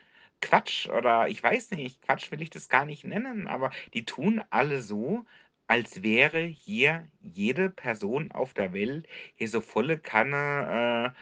Quatsch 0.43 0.89
oder 0.91 1.29
ich 1.29 1.43
weiß 1.45 1.73
nicht, 1.73 2.03
Quatsch 2.03 2.33
will 2.33 2.43
ich 2.43 2.51
das 2.51 2.69
gar 2.71 2.87
nicht 2.87 3.05
nennen, 3.05 3.49
aber 3.49 3.71
die 3.95 4.07
tun 4.07 4.43
alle 4.51 4.83
so, 4.83 5.27
als 5.69 6.03
wäre 6.05 6.41
hier 6.43 7.09
jede 7.23 7.71
Person 7.71 8.33
auf 8.33 8.55
der 8.55 8.75
Welt 8.75 9.09
hier 9.37 9.49
so 9.51 9.63
volle 9.63 9.99
Kanne, 10.01 11.15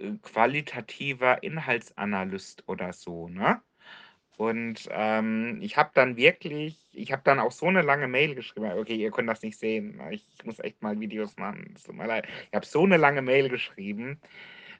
äh, 0.00 0.06
äh, 0.06 0.18
qualitativer 0.22 1.42
Inhaltsanalyst 1.44 2.64
oder 2.68 2.92
so, 2.94 3.28
ne? 3.28 3.62
Und, 4.38 4.88
ähm, 4.92 5.60
ich 5.62 5.76
habe 5.78 5.90
dann 5.94 6.16
wirklich 6.16 6.78
ich 6.94 7.12
habe 7.12 7.22
dann 7.24 7.40
auch 7.40 7.52
so 7.52 7.70
'ne 7.70 7.82
lange 7.82 8.08
Mail 8.08 8.34
geschrieben 8.36 8.72
okay, 8.72 8.96
ihr 8.96 9.10
könnt 9.12 9.28
das 9.30 9.42
nicht 9.42 9.58
sehen, 9.58 9.96
ne? 9.98 10.14
Ich 10.14 10.26
muss 10.44 10.58
echt 10.60 10.82
mal 10.82 11.00
Videos 11.00 11.36
machen. 11.38 11.74
Es 11.76 11.84
tut 11.84 11.96
mir 11.96 12.06
leid. 12.08 12.26
Ich 12.50 12.54
habe 12.56 12.66
so 12.66 12.86
'ne 12.86 12.96
lange 12.98 13.22
Mail 13.22 13.48
geschrieben. 13.50 14.20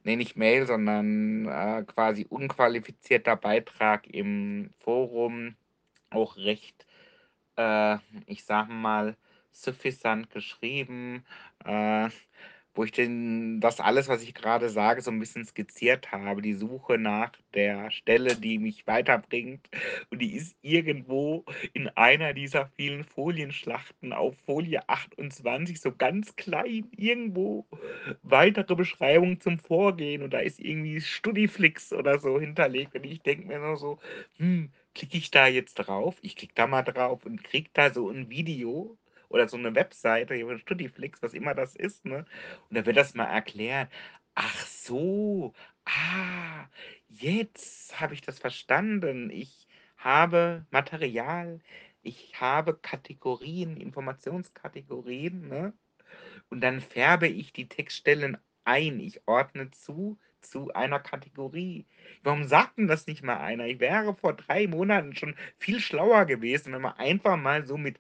Ne, 0.05 0.17
nicht 0.17 0.37
Mail, 0.37 0.67
sondern, 0.67 1.47
äh, 1.47 1.85
quasi 1.85 2.27
unqualifizierter 2.29 3.37
Beitrag 3.37 4.07
im 4.09 4.71
Forum, 4.81 5.55
auch 6.11 6.37
recht, 6.37 6.87
äh, 7.57 7.99
ich 8.27 8.45
sage 8.45 8.73
mal, 8.73 9.17
süffisant 9.53 10.31
geschrieben, 10.31 11.25
äh, 11.65 12.11
wo 12.75 12.85
ich 12.85 12.93
den 12.93 13.61
das 13.61 13.81
alles, 13.81 14.09
was 14.09 14.23
ich 14.23 14.35
grade 14.35 14.69
sage, 14.71 15.03
so 15.03 15.11
'n 15.11 15.19
bisschen 15.19 15.45
skizziert 15.45 16.13
habe. 16.13 16.43
Die 16.43 16.55
Suche 16.55 16.99
nach 16.99 17.33
der 17.55 17.91
Stelle, 17.91 18.37
die 18.37 18.59
mich 18.59 18.87
weiterbringt 18.87 19.69
und 20.11 20.21
die 20.23 20.35
ist 20.35 20.57
irgendwo 20.63 21.45
in 21.75 21.89
einer 21.89 22.33
dieser 22.35 22.67
vielen 22.77 23.05
Folienschlachten 23.05 24.13
auf 24.13 24.37
Folie 24.47 24.89
28 24.89 25.81
so 25.81 25.93
ganz 25.95 26.37
klein 26.37 26.89
irgendwo 26.97 27.67
weitere 28.23 28.75
Beschreibung 28.75 29.41
zum 29.41 29.59
Vorgehen 29.59 30.23
und 30.23 30.33
da 30.33 30.39
ist 30.41 30.61
irgendwie 30.61 31.01
Studiflix 31.01 31.93
oder 31.93 32.19
so 32.19 32.41
hinterlegt 32.41 32.95
und 32.95 33.05
ich 33.05 33.23
denke 33.23 33.47
mir 33.49 33.59
nur 33.59 33.77
so: 33.77 33.99
„Hm, 34.39 34.73
klicke 34.95 35.19
ich 35.19 35.31
da 35.31 35.47
jetzt 35.47 35.75
drauf?“ 35.75 36.17
Ich 36.23 36.37
klicke 36.37 36.55
da 36.55 36.67
mal 36.67 36.83
drauf 36.83 37.25
und 37.27 37.45
kriege 37.45 37.71
da 37.75 37.93
so 37.93 38.09
'n 38.11 38.31
Video 38.31 38.97
oder 39.33 39.49
so 39.49 39.57
'ne 39.59 39.75
Webseite 39.75 40.37
Studiflix, 40.59 41.23
was 41.23 41.35
immer 41.35 41.55
das 41.55 41.77
ist, 41.77 42.05
ne? 42.07 42.25
Und 42.71 42.77
da 42.77 42.87
wird 42.87 42.97
das 42.97 43.15
mal 43.15 43.27
erklärt. 43.27 43.91
Ach 44.35 44.67
so, 44.67 45.55
ah, 45.87 46.67
jetzt 47.09 48.01
habe 48.01 48.15
ich 48.15 48.23
das 48.23 48.39
verstanden. 48.39 49.31
Ich 49.31 49.69
habe 49.99 50.67
Material, 50.71 51.61
ich 52.03 52.41
habe 52.41 52.75
Kategorien, 52.79 53.77
Informationskategorien, 53.79 55.49
ne? 55.49 55.75
Und 56.51 56.61
dann 56.63 56.81
färbe 56.81 57.29
ich 57.29 57.53
die 57.53 57.69
Textstellen 57.69 58.39
ein. 58.65 59.01
Ich 59.01 59.27
ordne 59.27 59.71
zu 59.71 60.19
zu 60.41 60.73
einer 60.75 60.99
Kategorie. 61.01 61.87
Warum 62.25 62.45
sagt 62.45 62.79
denn 62.79 62.89
das 62.89 63.07
nicht 63.07 63.23
mal 63.23 63.39
einer? 63.39 63.67
Ich 63.67 63.81
wäre 63.81 64.15
vor 64.17 64.35
3 64.35 64.67
Monaten 64.67 65.15
schon 65.15 65.37
viel 65.59 65.81
schlauer 65.81 66.27
gewesen, 66.27 66.73
wenn 66.73 66.83
man 66.83 66.95
einfach 66.99 67.37
mal 67.37 67.65
so 67.67 67.77
mit, 67.79 67.99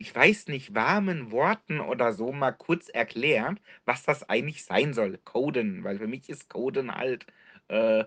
ich 0.00 0.14
weiß 0.14 0.48
nicht, 0.48 0.74
warmen 0.74 1.30
Worten 1.32 1.80
oder 1.80 2.14
so 2.14 2.32
mal 2.32 2.52
kurz 2.52 2.88
erklärt, 2.90 3.60
was 3.84 4.04
das 4.04 4.28
eigentlich 4.30 4.64
sein 4.64 4.94
soll, 4.94 5.18
coden, 5.24 5.84
weil 5.84 5.98
für 5.98 6.08
mich 6.08 6.30
ist 6.30 6.48
coden 6.50 6.92
halt, 6.94 7.26
äh, 7.68 8.04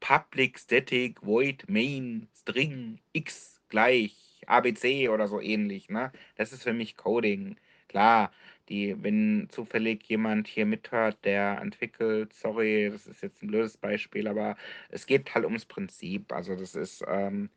Public 0.00 0.58
Static 0.58 1.22
Void 1.24 1.68
Main 1.68 2.28
String 2.34 3.00
X 3.12 3.60
gleich 3.68 4.42
ABC 4.46 5.08
oder 5.08 5.28
so 5.28 5.40
ähnlich, 5.40 5.88
ne? 5.90 6.12
Das 6.36 6.52
ist 6.52 6.62
für 6.64 6.72
mich 6.74 6.96
Coding. 6.96 7.56
Klar, 7.88 8.32
die 8.68 8.96
wenn 9.02 9.48
zufällig 9.50 10.04
jemand 10.08 10.48
hier 10.48 10.66
mithört, 10.66 11.18
der 11.24 11.58
entwickelt 11.62 12.32
sorry, 12.34 12.90
das 12.92 13.06
ist 13.06 13.22
jetzt 13.22 13.42
'n 13.42 13.48
blödes 13.48 13.76
Beispiel, 13.78 14.28
aber 14.28 14.56
es 14.90 15.06
geht 15.06 15.34
halt 15.34 15.44
ums 15.46 15.64
Prinzip. 15.66 16.32
Also, 16.32 16.56
das 16.56 16.74
ist, 16.76 17.04
ähm 17.08 17.50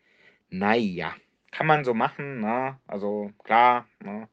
na 0.49 0.75
ja, 0.75 1.15
kann 1.51 1.67
man 1.67 1.83
so 1.85 1.93
machen, 1.93 2.41
ne? 2.41 2.79
Also, 2.87 3.31
klar, 3.43 3.87
ne? 4.03 4.29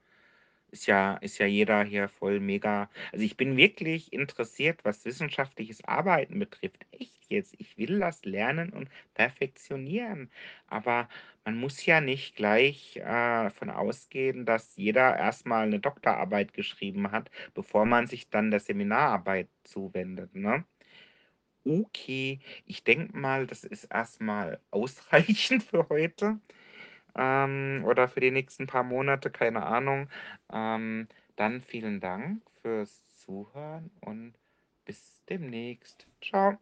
Ist 0.71 0.87
ja 0.87 1.17
ist 1.19 1.39
ja 1.39 1.47
jeder 1.47 1.85
hier 1.85 2.09
voll 2.09 2.41
mega 2.41 2.91
also, 3.13 3.25
ich 3.25 3.37
bin 3.37 3.57
wirklich 3.57 4.13
interessiert, 4.13 4.85
was 4.85 5.05
wissenschaftliches 5.05 5.85
Arbeiten 5.85 6.39
betrifft. 6.41 6.87
Echt 6.93 7.27
jetzt. 7.31 7.55
Ich 7.59 7.79
will 7.79 8.01
das 8.01 8.25
lernen 8.25 8.73
und 8.73 8.91
perfektionieren. 9.15 10.31
Aber 10.69 11.09
man 11.45 11.57
muss 11.59 11.87
ja 11.87 12.01
nicht 12.01 12.37
gleich, 12.37 12.97
äh, 12.99 13.03
davon 13.05 13.71
ausgehen, 13.71 14.47
dass 14.47 14.77
jeder 14.77 15.17
erst 15.17 15.47
mal 15.47 15.69
'ne 15.69 15.81
Doktorarbeit 15.81 16.53
geschrieben 16.55 17.13
hat, 17.13 17.31
bevor 17.55 17.87
man 17.87 18.07
sich 18.09 18.31
dann 18.31 18.51
der 18.51 18.61
Seminararbeit 18.61 19.49
zuwendet, 19.65 20.35
ne? 20.35 20.65
Okay, 21.69 22.39
ich 22.65 22.85
denke 22.85 23.17
mal, 23.17 23.47
das 23.47 23.65
ist 23.65 23.85
erst 23.85 24.21
mal 24.21 24.61
ausreichend 24.71 25.65
für 25.65 25.89
heute, 25.89 26.39
ähm, 27.17 27.83
oder 27.87 28.09
für 28.09 28.21
die 28.21 28.31
nächsten 28.31 28.67
paar 28.67 28.83
Monate, 28.85 29.31
keine 29.31 29.65
Ahnung. 29.65 30.09
Ähm, 30.53 31.09
dann 31.37 31.63
vielen 31.63 32.01
Dank 32.01 32.43
fürs 32.63 33.17
Zuhören 33.17 33.91
und 34.01 34.35
bis 34.85 35.23
demnächst. 35.29 36.07
Tschau. 36.21 36.59